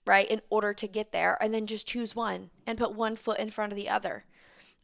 right, 0.06 0.28
in 0.30 0.40
order 0.50 0.72
to 0.74 0.86
get 0.86 1.10
there, 1.10 1.36
and 1.40 1.52
then 1.52 1.66
just 1.66 1.88
choose 1.88 2.14
one 2.14 2.50
and 2.66 2.78
put 2.78 2.94
one 2.94 3.16
foot 3.16 3.40
in 3.40 3.50
front 3.50 3.72
of 3.72 3.76
the 3.76 3.88
other, 3.88 4.24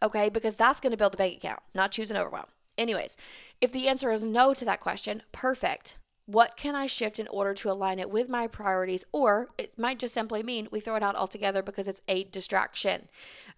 okay, 0.02 0.28
because 0.28 0.57
that's 0.57 0.80
going 0.80 0.90
to 0.90 0.97
build 0.97 1.14
a 1.14 1.18
bank 1.18 1.37
account, 1.37 1.61
not 1.75 1.92
choose 1.92 2.11
an 2.11 2.16
overwhelm. 2.16 2.47
Anyways, 2.76 3.16
if 3.61 3.73
the 3.73 3.88
answer 3.88 4.11
is 4.11 4.25
no 4.25 4.54
to 4.54 4.64
that 4.64 4.80
question, 4.80 5.23
perfect. 5.30 5.99
What 6.28 6.58
can 6.58 6.75
I 6.75 6.85
shift 6.85 7.18
in 7.18 7.26
order 7.28 7.54
to 7.54 7.70
align 7.70 7.99
it 7.99 8.11
with 8.11 8.28
my 8.28 8.49
priorities? 8.49 9.02
Or 9.12 9.49
it 9.56 9.78
might 9.78 9.99
just 9.99 10.12
simply 10.12 10.42
mean 10.42 10.68
we 10.70 10.78
throw 10.78 10.94
it 10.94 11.02
out 11.02 11.16
altogether 11.16 11.62
because 11.62 11.88
it's 11.88 12.02
a 12.06 12.25
distraction. 12.25 13.08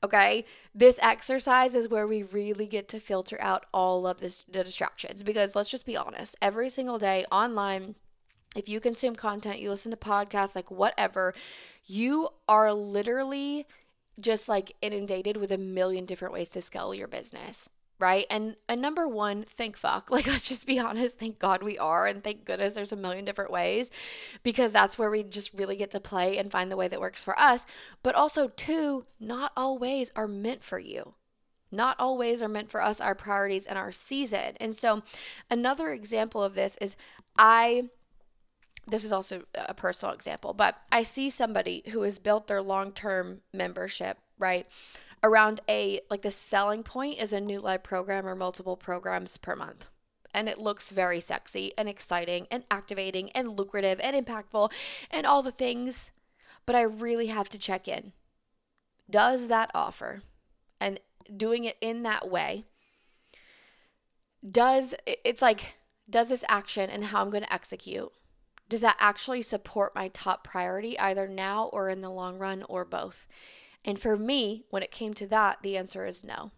Okay. 0.05 0.45
This 0.73 0.97
exercise 1.03 1.75
is 1.75 1.89
where 1.89 2.07
we 2.07 2.23
really 2.23 2.67
get 2.67 2.87
to 2.91 3.01
filter 3.01 3.37
out 3.41 3.67
all 3.75 4.07
of 4.07 4.21
this, 4.21 4.45
the 4.49 4.63
distractions 4.63 5.25
because 5.25 5.57
let's 5.57 5.69
just 5.69 5.85
be 5.85 5.97
honest, 5.97 6.37
every 6.41 6.71
single 6.71 7.01
day 7.01 7.25
online, 7.33 7.97
if 8.55 8.69
you 8.69 8.79
consume 8.79 9.17
content, 9.17 9.59
you 9.59 9.69
listen 9.69 9.91
to 9.91 9.97
podcasts, 9.97 10.55
like 10.55 10.71
whatever, 10.71 11.35
you 11.87 12.29
are 12.49 12.73
literally 12.73 13.67
just 14.21 14.49
like 14.49 14.77
inundated 14.81 15.37
with 15.39 15.51
a 15.51 15.59
million 15.59 16.07
different 16.07 16.33
ways 16.33 16.51
to 16.51 16.61
scale 16.61 16.95
your 16.95 17.09
business 17.09 17.69
right? 18.01 18.27
And 18.31 18.57
and 18.69 18.83
number 18.83 19.07
one, 19.07 19.45
thank 19.45 19.77
fuck. 19.77 20.11
Like 20.21 20.27
let's 20.27 20.49
just 20.49 20.67
be 20.67 20.79
honest, 20.79 21.19
thank 21.19 21.39
God 21.39 21.63
we 21.63 21.79
are 21.79 22.07
and 22.07 22.25
thank 22.25 22.45
goodness 22.45 22.75
there's 22.75 22.93
a 22.93 22.97
million 22.97 23.25
different 23.25 23.53
ways 23.53 23.91
because 24.43 24.73
that's 24.73 24.99
where 24.99 25.11
we 25.11 25.23
just 25.23 25.55
really 25.55 25.77
get 25.77 25.93
to 25.93 26.01
play 26.01 26.39
and 26.39 26.51
find 26.51 26.71
the 26.71 26.77
way 26.77 26.89
that 26.89 27.01
works 27.01 27.23
for 27.23 27.39
us. 27.39 27.65
But 28.03 28.15
also 28.15 28.49
two, 28.49 29.05
not 29.21 29.53
all 29.57 29.79
ways 29.79 30.11
are 30.17 30.27
meant 30.27 30.65
for 30.65 30.79
you. 30.79 31.15
Not 31.71 31.97
all 32.01 32.19
ways 32.19 32.43
are 32.43 32.49
meant 32.49 32.71
for 32.71 32.83
us, 32.83 33.01
our 33.01 33.15
priorities 33.15 33.67
and 33.67 33.79
our 33.79 33.93
season. 33.93 34.57
And 34.59 34.75
so 34.75 35.03
another 35.49 35.91
example 35.91 36.43
of 36.43 36.55
this 36.55 36.77
is 36.79 36.97
I 37.39 37.85
this 38.87 39.05
is 39.05 39.13
also 39.13 39.43
a 39.55 39.75
personal 39.75 40.15
example, 40.15 40.53
but 40.53 40.77
I 40.91 41.03
see 41.03 41.31
somebody 41.31 41.85
who 41.93 42.03
has 42.03 42.19
built 42.19 42.49
their 42.49 42.63
long-term 42.63 43.43
membership, 43.53 44.19
right? 44.39 44.67
Around 45.23 45.61
a 45.69 46.01
like 46.11 46.23
the 46.23 46.31
selling 46.31 46.83
point 46.83 47.19
is 47.19 47.33
a 47.33 47.41
new 47.41 47.61
live 47.61 47.83
program 47.83 48.27
or 48.27 48.35
multiple 48.35 48.77
programs 48.77 49.37
per 49.37 49.55
month. 49.55 49.89
And 50.33 50.49
it 50.49 50.59
looks 50.59 50.93
very 50.93 51.21
sexy 51.21 51.73
and 51.77 51.89
exciting 51.89 52.47
and 52.51 52.65
activating 52.71 53.31
and 53.31 53.59
lucrative 53.59 53.99
and 54.01 54.15
impactful 54.15 54.73
and 55.11 55.27
all 55.27 55.43
the 55.43 55.51
things. 55.51 56.11
But 56.67 56.77
i 56.77 56.83
really 56.83 57.27
have 57.27 57.49
to 57.51 57.59
check 57.59 57.89
in. 57.89 58.13
Does 59.11 59.49
that 59.49 59.71
offer? 59.75 60.23
And 60.81 61.01
doing 61.37 61.65
it 61.65 61.77
in 61.81 62.03
that 62.05 62.31
way 62.31 62.65
does 64.49 64.95
it's 65.07 65.43
like 65.43 65.77
does 66.09 66.29
this 66.31 66.45
action 66.49 66.89
and 66.89 67.05
how 67.05 67.21
i'm 67.21 67.31
going 67.31 67.43
to 67.43 67.53
execute 67.53 68.11
does 68.69 68.81
that 68.81 68.97
actually 68.99 69.43
support 69.43 69.95
my 69.95 70.09
top 70.09 70.45
priority 70.45 70.99
either 70.99 71.29
now 71.29 71.67
or 71.67 71.89
in 71.89 72.01
the 72.01 72.11
long 72.11 72.39
run 72.39 72.63
or 72.69 72.85
both 72.85 73.27
and 73.85 73.99
for 73.99 74.17
me, 74.17 74.65
when 74.71 74.83
it 74.83 74.91
came 74.91 75.15
to 75.15 75.27
that, 75.29 75.59
the 75.63 75.77
answer 75.77 76.05
is 76.05 76.25
no. 76.25 76.51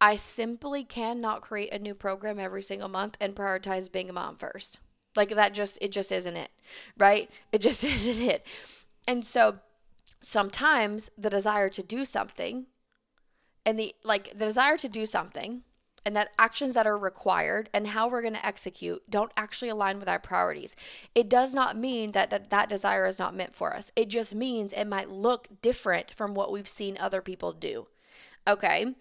I 0.00 0.16
simply 0.16 0.84
cannot 0.84 1.42
create 1.42 1.72
a 1.72 1.78
new 1.78 1.94
program 1.94 2.38
every 2.38 2.62
single 2.62 2.88
month 2.88 3.16
and 3.20 3.34
prioritize 3.34 3.90
being 3.90 4.10
a 4.10 4.12
mom 4.12 4.36
first. 4.36 4.78
Like 5.16 5.30
that 5.30 5.54
just 5.54 5.78
it 5.80 5.92
just 5.92 6.12
isn't 6.12 6.36
it, 6.36 6.50
right? 6.96 7.30
It 7.52 7.60
just 7.60 7.82
isn't 7.84 8.22
it. 8.22 8.46
And 9.08 9.24
so 9.24 9.58
sometimes 10.20 11.10
the 11.16 11.30
desire 11.30 11.68
to 11.70 11.82
do 11.82 12.04
something 12.04 12.66
and 13.64 13.78
the 13.78 13.94
like 14.04 14.30
the 14.38 14.44
desire 14.44 14.76
to 14.78 14.88
do 14.88 15.06
something 15.06 15.62
and 16.04 16.16
that 16.16 16.30
actions 16.38 16.74
that 16.74 16.86
are 16.86 16.96
required 16.96 17.68
and 17.72 17.88
how 17.88 18.08
we're 18.08 18.22
going 18.22 18.34
to 18.34 18.46
execute 18.46 19.02
don't 19.10 19.32
actually 19.36 19.68
align 19.68 19.98
with 19.98 20.08
our 20.08 20.18
priorities. 20.18 20.74
It 21.14 21.28
does 21.28 21.54
not 21.54 21.76
mean 21.76 22.12
that, 22.12 22.30
that 22.30 22.50
that 22.50 22.68
desire 22.68 23.06
is 23.06 23.18
not 23.18 23.34
meant 23.34 23.54
for 23.54 23.74
us. 23.74 23.92
It 23.94 24.08
just 24.08 24.34
means 24.34 24.72
it 24.72 24.86
might 24.86 25.10
look 25.10 25.48
different 25.62 26.12
from 26.12 26.34
what 26.34 26.52
we've 26.52 26.68
seen 26.68 26.96
other 26.98 27.20
people 27.20 27.52
do. 27.52 27.86
Okay. 28.48 28.94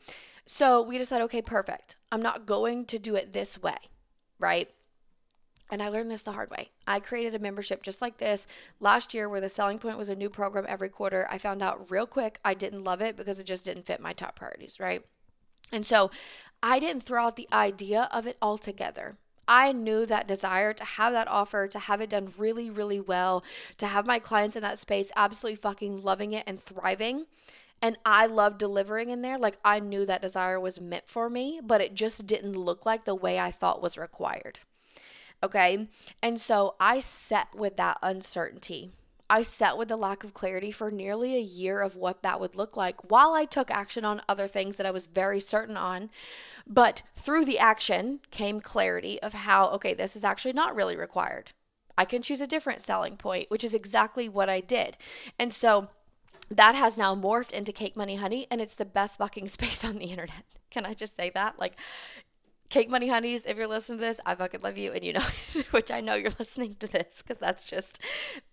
So 0.45 0.81
we 0.81 0.97
decide, 0.97 1.21
okay, 1.23 1.41
perfect. 1.41 1.95
I'm 2.12 2.21
not 2.21 2.45
going 2.45 2.85
to 2.85 2.99
do 2.99 3.15
it 3.15 3.31
this 3.31 3.62
way, 3.62 3.77
right? 4.39 4.69
And 5.71 5.83
I 5.83 5.89
learned 5.89 6.09
this 6.09 6.23
the 6.23 6.31
hard 6.31 6.49
way. 6.49 6.71
I 6.88 6.99
created 6.99 7.35
a 7.35 7.39
membership 7.39 7.83
just 7.83 8.01
like 8.01 8.17
this 8.17 8.47
last 8.79 9.13
year 9.13 9.29
where 9.29 9.41
the 9.41 9.49
selling 9.49 9.77
point 9.77 9.99
was 9.99 10.09
a 10.09 10.15
new 10.15 10.29
program 10.29 10.65
every 10.67 10.89
quarter. 10.89 11.27
I 11.29 11.38
found 11.38 11.62
out 11.62 11.91
real 11.91 12.07
quick 12.07 12.39
I 12.43 12.55
didn't 12.55 12.83
love 12.83 13.01
it 13.01 13.15
because 13.15 13.39
it 13.39 13.45
just 13.45 13.65
didn't 13.65 13.85
fit 13.85 14.01
my 14.01 14.12
top 14.12 14.35
priorities, 14.35 14.79
right? 14.79 15.05
And 15.71 15.85
so 15.85 16.09
I 16.62 16.80
didn't 16.80 17.04
throw 17.04 17.26
out 17.26 17.36
the 17.36 17.48
idea 17.52 18.10
of 18.12 18.28
it 18.28 18.38
altogether. 18.41 19.17
I 19.48 19.72
knew 19.72 20.06
that 20.06 20.28
desire 20.28 20.74
to 20.74 20.84
have 20.84 21.13
that 21.13 21.28
offer, 21.28 21.67
to 21.67 21.80
have 21.80 22.02
it 22.02 22.12
done 22.12 22.32
really, 22.38 22.69
really 22.69 23.00
well, 23.00 23.43
to 23.78 23.88
have 23.88 24.06
my 24.06 24.19
clients 24.19 24.56
in 24.56 24.62
that 24.62 24.78
space 24.78 25.12
absolutely 25.15 25.56
fucking 25.56 26.04
loving 26.04 26.34
it 26.34 26.43
and 26.45 26.62
thriving. 26.62 27.26
And 27.82 27.98
I 28.06 28.28
love 28.28 28.58
delivering 28.58 29.10
in 29.10 29.22
there. 29.22 29.39
Like 29.39 29.58
I 29.65 29.80
knew 29.80 30.06
that 30.06 30.22
desire 30.22 30.60
was 30.60 30.80
meant 30.80 31.06
for 31.08 31.30
me, 31.30 31.62
but 31.63 31.82
it 31.82 31.95
just 31.95 32.28
didn't 32.28 32.54
look 32.54 32.86
like 32.86 33.06
the 33.06 33.15
way 33.15 33.39
I 33.39 33.50
thought 33.50 33.82
was 33.82 33.98
required. 33.98 34.60
Okay. 35.41 35.88
And 36.22 36.39
so 36.39 36.76
I 36.80 37.00
sat 37.00 37.56
with 37.56 37.78
that 37.78 37.98
uncertainty 38.04 38.91
I 39.30 39.44
sat 39.44 39.78
with 39.78 39.89
the 39.89 39.96
lack 39.96 40.24
of 40.24 40.34
clarity 40.34 40.72
for 40.72 40.89
nearly 40.89 41.36
a 41.36 41.42
year 41.42 41.82
of 41.82 41.96
what 41.96 42.24
that 42.24 42.39
would 42.39 42.56
look 42.56 42.76
like 42.76 43.12
while 43.12 43.34
I 43.34 43.46
took 43.46 43.70
action 43.70 44.04
on 44.04 44.22
other 44.28 44.48
things 44.48 44.78
that 44.78 44.86
I 44.86 44.92
was 44.92 45.08
very 45.08 45.39
certain 45.39 45.78
on. 45.78 46.10
But 46.65 47.04
through 47.15 47.46
the 47.46 47.60
action 47.60 48.22
came 48.32 48.62
clarity 48.62 49.22
of 49.22 49.34
how, 49.34 49.70
okay, 49.72 49.94
this 49.94 50.15
is 50.15 50.24
actually 50.24 50.54
not 50.54 50.76
really 50.76 50.96
required. 50.96 51.52
I 51.98 52.06
can 52.06 52.22
choose 52.22 52.42
a 52.42 52.48
different 52.48 52.82
selling 52.82 53.18
point, 53.18 53.52
which 53.52 53.63
is 53.63 53.74
exactly 53.74 54.30
what 54.30 54.50
I 54.50 54.62
did. 54.62 54.98
And 55.38 55.54
so 55.54 55.89
that 56.50 56.74
has 56.74 56.98
now 56.98 57.15
morphed 57.15 57.52
into 57.52 57.72
Cake 57.72 57.96
Money 57.96 58.15
Honey, 58.15 58.48
and 58.50 58.62
it's 58.62 58.76
the 58.76 58.86
best 58.86 59.18
fucking 59.18 59.48
space 59.50 59.86
on 59.86 59.98
the 59.98 60.06
internet. 60.06 60.44
Can 60.72 60.86
I 60.86 60.94
just 60.94 61.15
say 61.15 61.32
that? 61.32 61.60
Like, 61.60 61.74
Cake 62.69 62.89
Money 62.89 63.08
Honeys, 63.08 63.47
if 63.47 63.58
you're 63.58 63.67
listening 63.67 63.97
to 63.97 64.05
this, 64.05 64.19
I 64.25 64.36
fucking 64.36 64.62
love 64.62 64.77
you. 64.77 64.91
And 64.91 65.03
you 65.03 65.13
know, 65.13 65.25
which 65.71 65.89
I 65.89 66.01
know 66.01 66.13
you're 66.13 66.32
listening 66.38 66.75
to 66.79 66.88
this 66.88 67.21
because 67.21 67.38
that's 67.38 67.65
just 67.65 67.99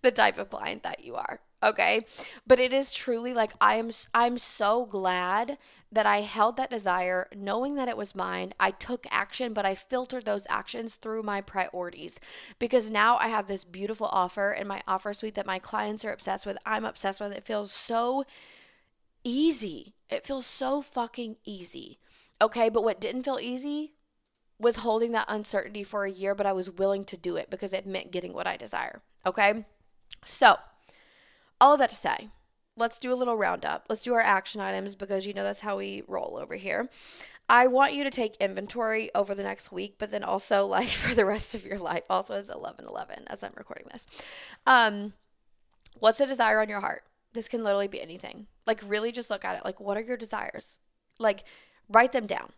the 0.01 0.11
type 0.11 0.39
of 0.39 0.49
client 0.49 0.83
that 0.83 1.03
you 1.03 1.15
are. 1.15 1.39
Okay. 1.61 2.05
But 2.45 2.59
it 2.59 2.73
is 2.73 2.91
truly 2.91 3.33
like 3.33 3.51
I 3.61 3.75
am, 3.75 3.91
I'm 4.13 4.37
so 4.37 4.85
glad 4.85 5.57
that 5.91 6.05
I 6.05 6.21
held 6.21 6.57
that 6.57 6.69
desire, 6.69 7.27
knowing 7.35 7.75
that 7.75 7.87
it 7.87 7.95
was 7.95 8.15
mine. 8.15 8.53
I 8.59 8.71
took 8.71 9.05
action, 9.09 9.53
but 9.53 9.65
I 9.65 9.75
filtered 9.75 10.25
those 10.25 10.47
actions 10.49 10.95
through 10.95 11.23
my 11.23 11.41
priorities 11.41 12.19
because 12.59 12.89
now 12.89 13.17
I 13.17 13.27
have 13.29 13.47
this 13.47 13.63
beautiful 13.63 14.07
offer 14.07 14.51
in 14.51 14.67
my 14.67 14.81
offer 14.87 15.13
suite 15.13 15.35
that 15.35 15.45
my 15.45 15.59
clients 15.59 16.03
are 16.03 16.11
obsessed 16.11 16.45
with. 16.45 16.57
I'm 16.65 16.85
obsessed 16.85 17.21
with. 17.21 17.31
It 17.31 17.45
feels 17.45 17.71
so 17.71 18.25
easy. 19.23 19.93
It 20.09 20.25
feels 20.25 20.45
so 20.45 20.81
fucking 20.81 21.37
easy. 21.45 21.99
Okay. 22.41 22.69
But 22.69 22.83
what 22.83 22.99
didn't 22.99 23.23
feel 23.23 23.39
easy 23.39 23.93
was 24.59 24.77
holding 24.77 25.11
that 25.11 25.25
uncertainty 25.27 25.83
for 25.83 26.05
a 26.05 26.11
year, 26.11 26.33
but 26.33 26.45
I 26.45 26.53
was 26.53 26.69
willing 26.69 27.05
to 27.05 27.17
do 27.17 27.35
it 27.35 27.49
because 27.49 27.73
it 27.73 27.85
meant 27.85 28.11
getting 28.11 28.33
what 28.33 28.47
I 28.47 28.57
desire. 28.57 29.01
Okay. 29.25 29.65
So, 30.25 30.57
all 31.61 31.73
of 31.73 31.79
that 31.79 31.91
to 31.91 31.95
say, 31.95 32.29
let's 32.75 32.99
do 32.99 33.13
a 33.13 33.15
little 33.15 33.35
roundup. 33.35 33.85
Let's 33.89 34.03
do 34.03 34.13
our 34.13 34.21
action 34.21 34.61
items 34.61 34.95
because 34.95 35.25
you 35.25 35.33
know 35.33 35.43
that's 35.43 35.61
how 35.61 35.77
we 35.77 36.03
roll 36.07 36.37
over 36.41 36.55
here. 36.55 36.89
I 37.49 37.67
want 37.67 37.93
you 37.93 38.03
to 38.03 38.09
take 38.09 38.35
inventory 38.37 39.09
over 39.15 39.33
the 39.33 39.43
next 39.43 39.71
week, 39.71 39.95
but 39.97 40.11
then 40.11 40.23
also 40.23 40.65
like 40.67 40.89
for 40.89 41.13
the 41.13 41.25
rest 41.25 41.55
of 41.55 41.65
your 41.65 41.77
life. 41.77 42.03
Also, 42.09 42.35
it's 42.37 42.49
11 42.49 42.85
11 42.85 43.25
as 43.27 43.43
I'm 43.43 43.53
recording 43.55 43.87
this. 43.91 44.07
Um, 44.65 45.13
what's 45.99 46.19
a 46.19 46.27
desire 46.27 46.61
on 46.61 46.69
your 46.69 46.81
heart? 46.81 47.03
This 47.33 47.47
can 47.47 47.63
literally 47.63 47.87
be 47.87 48.01
anything. 48.01 48.47
Like, 48.65 48.81
really 48.85 49.11
just 49.11 49.29
look 49.29 49.45
at 49.45 49.57
it. 49.57 49.65
Like, 49.65 49.79
what 49.79 49.97
are 49.97 50.01
your 50.01 50.17
desires? 50.17 50.79
Like, 51.19 51.43
write 51.89 52.11
them 52.11 52.25
down. 52.25 52.51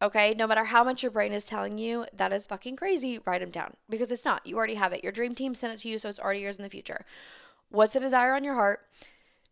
Okay. 0.00 0.34
No 0.34 0.46
matter 0.46 0.64
how 0.64 0.84
much 0.84 1.02
your 1.02 1.12
brain 1.12 1.32
is 1.32 1.46
telling 1.46 1.78
you 1.78 2.06
that 2.14 2.32
is 2.32 2.46
fucking 2.46 2.76
crazy, 2.76 3.18
write 3.24 3.40
them 3.40 3.50
down 3.50 3.74
because 3.88 4.10
it's 4.10 4.24
not. 4.24 4.46
You 4.46 4.56
already 4.56 4.74
have 4.74 4.92
it. 4.92 5.02
Your 5.02 5.12
dream 5.12 5.34
team 5.34 5.54
sent 5.54 5.72
it 5.72 5.80
to 5.80 5.88
you, 5.88 5.98
so 5.98 6.08
it's 6.08 6.20
already 6.20 6.40
yours 6.40 6.58
in 6.58 6.62
the 6.62 6.70
future. 6.70 7.04
What's 7.70 7.96
a 7.96 8.00
desire 8.00 8.34
on 8.34 8.44
your 8.44 8.54
heart? 8.54 8.80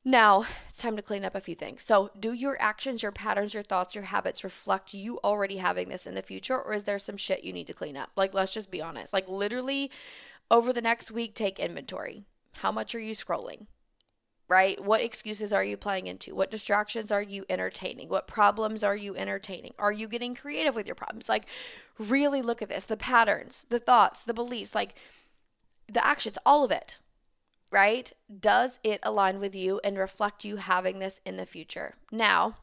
Now, 0.08 0.46
it's 0.68 0.78
time 0.78 0.94
to 0.94 1.02
clean 1.02 1.24
up 1.24 1.34
a 1.34 1.40
few 1.40 1.56
things. 1.56 1.82
So, 1.82 2.12
do 2.18 2.32
your 2.32 2.56
actions, 2.60 3.02
your 3.02 3.10
patterns, 3.10 3.54
your 3.54 3.64
thoughts, 3.64 3.96
your 3.96 4.04
habits 4.04 4.44
reflect 4.44 4.94
you 4.94 5.18
already 5.24 5.56
having 5.56 5.88
this 5.88 6.06
in 6.06 6.14
the 6.14 6.22
future, 6.22 6.56
or 6.56 6.74
is 6.74 6.84
there 6.84 7.00
some 7.00 7.16
shit 7.16 7.42
you 7.42 7.52
need 7.52 7.66
to 7.66 7.72
clean 7.72 7.96
up? 7.96 8.10
Like, 8.14 8.32
let's 8.32 8.54
just 8.54 8.70
be 8.70 8.80
honest. 8.80 9.12
Like, 9.12 9.28
literally, 9.28 9.90
over 10.48 10.72
the 10.72 10.80
next 10.80 11.10
week, 11.10 11.34
take 11.34 11.58
inventory. 11.58 12.22
How 12.52 12.70
much 12.70 12.94
are 12.94 13.00
you 13.00 13.14
scrolling? 13.14 13.66
Right? 14.48 14.82
What 14.82 15.00
excuses 15.00 15.52
are 15.52 15.64
you 15.64 15.76
playing 15.76 16.06
into? 16.06 16.34
What 16.34 16.52
distractions 16.52 17.10
are 17.10 17.22
you 17.22 17.44
entertaining? 17.48 18.08
What 18.08 18.28
problems 18.28 18.84
are 18.84 18.94
you 18.94 19.16
entertaining? 19.16 19.74
Are 19.76 19.92
you 19.92 20.06
getting 20.06 20.36
creative 20.36 20.74
with 20.74 20.86
your 20.86 20.94
problems? 20.94 21.28
Like, 21.28 21.46
really 21.98 22.42
look 22.42 22.62
at 22.62 22.68
this 22.68 22.84
the 22.84 22.96
patterns, 22.96 23.66
the 23.70 23.80
thoughts, 23.80 24.22
the 24.22 24.34
beliefs, 24.34 24.74
like 24.74 24.94
the 25.88 26.04
actions, 26.04 26.38
all 26.46 26.64
of 26.64 26.70
it 26.70 27.00
right? 27.70 28.12
Does 28.40 28.78
it 28.82 29.00
align 29.02 29.40
with 29.40 29.54
you 29.54 29.80
and 29.84 29.98
reflect 29.98 30.44
you 30.44 30.56
having 30.56 30.98
this 30.98 31.20
in 31.24 31.36
the 31.36 31.46
future? 31.46 31.94
Now, 32.10 32.54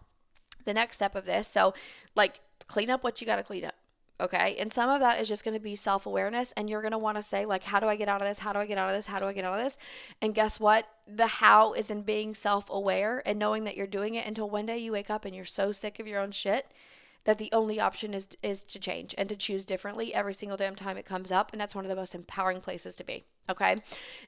the 0.65 0.73
next 0.73 0.95
step 0.95 1.15
of 1.15 1.25
this, 1.25 1.47
so 1.47 1.73
like 2.15 2.39
clean 2.67 2.89
up 2.89 3.03
what 3.03 3.19
you 3.21 3.27
got 3.27 3.37
to 3.37 3.43
clean 3.43 3.65
up. 3.65 3.75
Okay. 4.21 4.55
And 4.59 4.71
some 4.71 4.89
of 4.89 4.99
that 5.01 5.19
is 5.19 5.27
just 5.27 5.43
going 5.43 5.55
to 5.55 5.59
be 5.59 5.75
self 5.75 6.05
awareness. 6.05 6.53
And 6.53 6.69
you're 6.69 6.81
going 6.81 6.91
to 6.91 6.97
want 6.97 7.17
to 7.17 7.23
say, 7.23 7.45
like, 7.45 7.63
how 7.63 7.79
do 7.79 7.87
I 7.87 7.95
get 7.95 8.07
out 8.07 8.21
of 8.21 8.27
this? 8.27 8.39
How 8.39 8.53
do 8.53 8.59
I 8.59 8.65
get 8.65 8.77
out 8.77 8.89
of 8.89 8.95
this? 8.95 9.07
How 9.07 9.17
do 9.17 9.25
I 9.25 9.33
get 9.33 9.45
out 9.45 9.57
of 9.57 9.63
this? 9.63 9.77
And 10.21 10.35
guess 10.35 10.59
what? 10.59 10.87
The 11.07 11.27
how 11.27 11.73
is 11.73 11.89
in 11.89 12.03
being 12.03 12.33
self 12.33 12.69
aware 12.69 13.21
and 13.25 13.39
knowing 13.39 13.63
that 13.63 13.75
you're 13.75 13.87
doing 13.87 14.15
it 14.15 14.25
until 14.25 14.49
one 14.49 14.65
day 14.65 14.77
you 14.77 14.91
wake 14.91 15.09
up 15.09 15.25
and 15.25 15.35
you're 15.35 15.45
so 15.45 15.71
sick 15.71 15.99
of 15.99 16.07
your 16.07 16.19
own 16.19 16.31
shit 16.31 16.71
that 17.25 17.37
the 17.37 17.49
only 17.51 17.79
option 17.79 18.13
is 18.13 18.29
is 18.41 18.63
to 18.63 18.79
change 18.79 19.15
and 19.17 19.29
to 19.29 19.35
choose 19.35 19.65
differently 19.65 20.13
every 20.13 20.33
single 20.33 20.57
damn 20.57 20.75
time 20.75 20.97
it 20.97 21.05
comes 21.05 21.31
up 21.31 21.51
and 21.51 21.61
that's 21.61 21.75
one 21.75 21.85
of 21.85 21.89
the 21.89 21.95
most 21.95 22.13
empowering 22.13 22.61
places 22.61 22.95
to 22.95 23.03
be 23.03 23.25
okay 23.49 23.75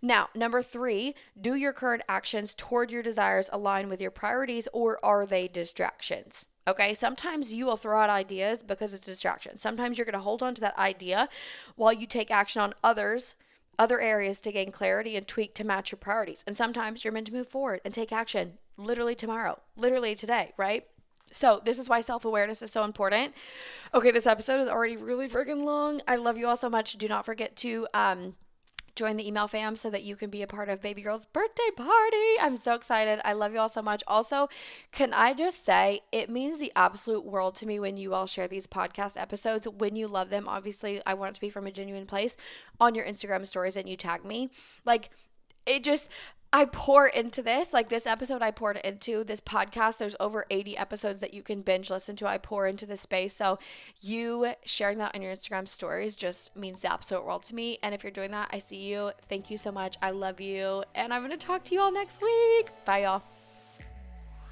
now 0.01 0.29
number 0.35 0.61
3 0.61 1.15
do 1.39 1.55
your 1.55 1.73
current 1.73 2.03
actions 2.09 2.53
toward 2.53 2.91
your 2.91 3.03
desires 3.03 3.49
align 3.53 3.89
with 3.89 4.01
your 4.01 4.11
priorities 4.11 4.67
or 4.73 5.03
are 5.03 5.25
they 5.25 5.47
distractions 5.47 6.45
Okay, 6.67 6.95
sometimes 6.95 7.53
you 7.53 7.67
will 7.67 7.77
throw 7.77 8.01
out 8.01 8.09
ideas 8.09 8.63
because 8.63 8.91
it's 8.91 9.07
a 9.07 9.11
distraction. 9.11 9.59
Sometimes 9.59 9.99
you're 9.99 10.05
going 10.05 10.13
to 10.13 10.19
hold 10.19 10.41
on 10.41 10.55
to 10.55 10.61
that 10.61 10.75
idea 10.79 11.29
while 11.75 11.93
you 11.93 12.07
take 12.07 12.31
action 12.31 12.59
on 12.59 12.73
others 12.83 13.35
other 13.77 13.99
areas 13.99 14.39
to 14.41 14.51
gain 14.51 14.71
clarity 14.71 15.15
and 15.15 15.27
tweak 15.27 15.53
to 15.55 15.63
match 15.63 15.91
your 15.91 15.97
priorities. 15.97 16.43
And 16.47 16.55
sometimes 16.55 17.03
you're 17.03 17.13
meant 17.13 17.27
to 17.27 17.33
move 17.33 17.47
forward 17.47 17.81
and 17.83 17.93
take 17.93 18.11
action 18.11 18.53
literally 18.77 19.15
tomorrow, 19.15 19.59
literally 19.75 20.15
today, 20.15 20.53
right? 20.57 20.85
So, 21.31 21.61
this 21.63 21.79
is 21.79 21.89
why 21.89 22.01
self 22.01 22.23
awareness 22.23 22.61
is 22.61 22.71
so 22.71 22.83
important. 22.83 23.33
Okay, 23.93 24.11
this 24.11 24.27
episode 24.27 24.61
is 24.61 24.67
already 24.67 24.95
really 24.95 25.27
freaking 25.27 25.65
long. 25.65 26.01
I 26.07 26.15
love 26.15 26.37
you 26.37 26.47
all 26.47 26.55
so 26.55 26.69
much. 26.69 26.93
Do 26.93 27.07
not 27.07 27.25
forget 27.25 27.55
to 27.57 27.87
um, 27.93 28.35
join 28.95 29.17
the 29.17 29.27
email 29.27 29.47
fam 29.47 29.75
so 29.75 29.89
that 29.89 30.03
you 30.03 30.15
can 30.15 30.29
be 30.29 30.41
a 30.41 30.47
part 30.47 30.69
of 30.69 30.81
baby 30.81 31.01
girl's 31.01 31.25
birthday 31.25 31.69
party. 31.75 32.39
I'm 32.41 32.57
so 32.57 32.73
excited. 32.73 33.19
I 33.25 33.33
love 33.33 33.53
you 33.53 33.59
all 33.59 33.69
so 33.69 33.81
much. 33.81 34.03
Also, 34.07 34.49
can 34.91 35.13
I 35.13 35.33
just 35.33 35.65
say 35.65 36.01
it 36.11 36.29
means 36.29 36.59
the 36.59 36.71
absolute 36.75 37.25
world 37.25 37.55
to 37.55 37.65
me 37.65 37.79
when 37.79 37.97
you 37.97 38.13
all 38.13 38.25
share 38.25 38.47
these 38.47 38.67
podcast 38.67 39.19
episodes, 39.19 39.67
when 39.67 39.95
you 39.95 40.07
love 40.07 40.29
them. 40.29 40.47
Obviously, 40.47 41.01
I 41.05 41.13
want 41.13 41.31
it 41.31 41.35
to 41.35 41.41
be 41.41 41.49
from 41.49 41.67
a 41.67 41.71
genuine 41.71 42.05
place 42.05 42.37
on 42.79 42.95
your 42.95 43.05
Instagram 43.05 43.45
stories 43.45 43.77
and 43.77 43.87
you 43.89 43.97
tag 43.97 44.23
me. 44.23 44.49
Like, 44.85 45.09
it 45.65 45.83
just 45.83 46.09
I 46.55 46.63
pour 46.63 47.05
into 47.05 47.41
this. 47.41 47.73
Like 47.73 47.89
this 47.89 48.07
episode, 48.07 48.41
I 48.41 48.49
poured 48.49 48.77
into 48.77 49.25
this 49.25 49.41
podcast. 49.41 49.97
There's 49.97 50.15
over 50.21 50.45
80 50.49 50.77
episodes 50.77 51.19
that 51.19 51.33
you 51.33 51.43
can 51.43 51.59
binge 51.59 51.89
listen 51.89 52.15
to. 52.15 52.27
I 52.29 52.37
pour 52.37 52.65
into 52.65 52.85
this 52.85 53.01
space. 53.01 53.35
So, 53.35 53.59
you 53.99 54.53
sharing 54.63 54.97
that 54.99 55.13
on 55.13 55.21
your 55.21 55.35
Instagram 55.35 55.67
stories 55.67 56.15
just 56.15 56.55
means 56.55 56.83
the 56.83 56.93
absolute 56.93 57.25
world 57.25 57.43
to 57.43 57.55
me. 57.55 57.77
And 57.83 57.93
if 57.93 58.05
you're 58.05 58.11
doing 58.11 58.31
that, 58.31 58.47
I 58.53 58.59
see 58.59 58.77
you. 58.77 59.11
Thank 59.27 59.51
you 59.51 59.57
so 59.57 59.69
much. 59.69 59.97
I 60.01 60.11
love 60.11 60.39
you. 60.39 60.85
And 60.95 61.13
I'm 61.13 61.25
going 61.27 61.37
to 61.37 61.45
talk 61.45 61.65
to 61.65 61.73
you 61.73 61.81
all 61.81 61.91
next 61.91 62.21
week. 62.21 62.69
Bye, 62.85 62.99
y'all. 62.99 63.34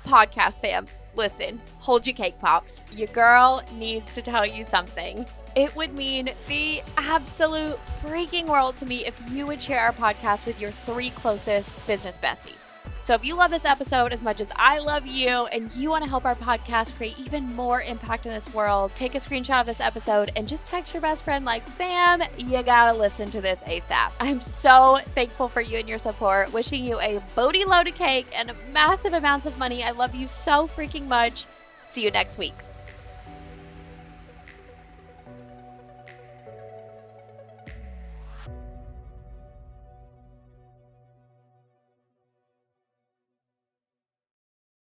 Podcast 0.06 0.60
fam, 0.60 0.88
listen, 1.16 1.62
hold 1.80 2.06
your 2.06 2.16
cake 2.16 2.40
pops. 2.40 2.82
Your 2.92 3.08
girl 3.08 3.64
needs 3.74 4.16
to 4.16 4.22
tell 4.22 4.46
you 4.46 4.64
something. 4.64 5.26
It 5.56 5.76
would 5.76 5.94
mean 5.94 6.32
the 6.48 6.82
absolute 6.98 7.78
freaking 8.02 8.48
world 8.48 8.76
to 8.78 8.86
me 8.86 9.06
if 9.06 9.20
you 9.32 9.46
would 9.46 9.62
share 9.62 9.80
our 9.80 9.94
podcast 9.94 10.46
with 10.46 10.60
your 10.60 10.72
three 10.72 11.12
closest 11.12 11.86
business 11.86 12.18
besties. 12.18 12.66
So 13.04 13.14
if 13.14 13.26
you 13.26 13.36
love 13.36 13.52
this 13.52 13.66
episode 13.66 14.14
as 14.14 14.22
much 14.22 14.40
as 14.40 14.50
I 14.56 14.80
love 14.80 15.06
you 15.06 15.28
and 15.28 15.70
you 15.76 15.90
want 15.90 16.06
to 16.06 16.10
help 16.10 16.24
our 16.24 16.36
podcast 16.36 16.96
create 16.96 17.20
even 17.20 17.54
more 17.54 17.82
impact 17.82 18.26
in 18.26 18.32
this 18.32 18.54
world, 18.54 18.94
take 18.96 19.14
a 19.14 19.18
screenshot 19.18 19.60
of 19.60 19.66
this 19.66 19.82
episode 19.82 20.32
and 20.38 20.48
just 20.48 20.68
text 20.68 20.94
your 20.94 21.02
best 21.02 21.26
friend 21.26 21.44
like, 21.44 21.68
Sam, 21.68 22.24
you 22.38 22.64
gotta 22.64 22.98
listen 22.98 23.30
to 23.32 23.42
this 23.42 23.62
ASAP. 23.64 24.14
I'm 24.22 24.40
so 24.40 25.00
thankful 25.16 25.50
for 25.50 25.60
you 25.60 25.80
and 25.80 25.90
your 25.90 25.98
support. 25.98 26.54
Wishing 26.54 26.86
you 26.86 26.98
a 27.02 27.20
boaty 27.36 27.66
load 27.66 27.90
of 27.90 27.96
cake 27.96 28.28
and 28.34 28.54
massive 28.72 29.12
amounts 29.12 29.48
of 29.48 29.58
money. 29.58 29.84
I 29.84 29.92
love 29.92 30.16
you 30.16 30.26
so 30.26 30.66
freaking 30.66 31.08
much. 31.08 31.46
See 31.82 32.06
you 32.06 32.12
next 32.12 32.38
week. 32.38 32.56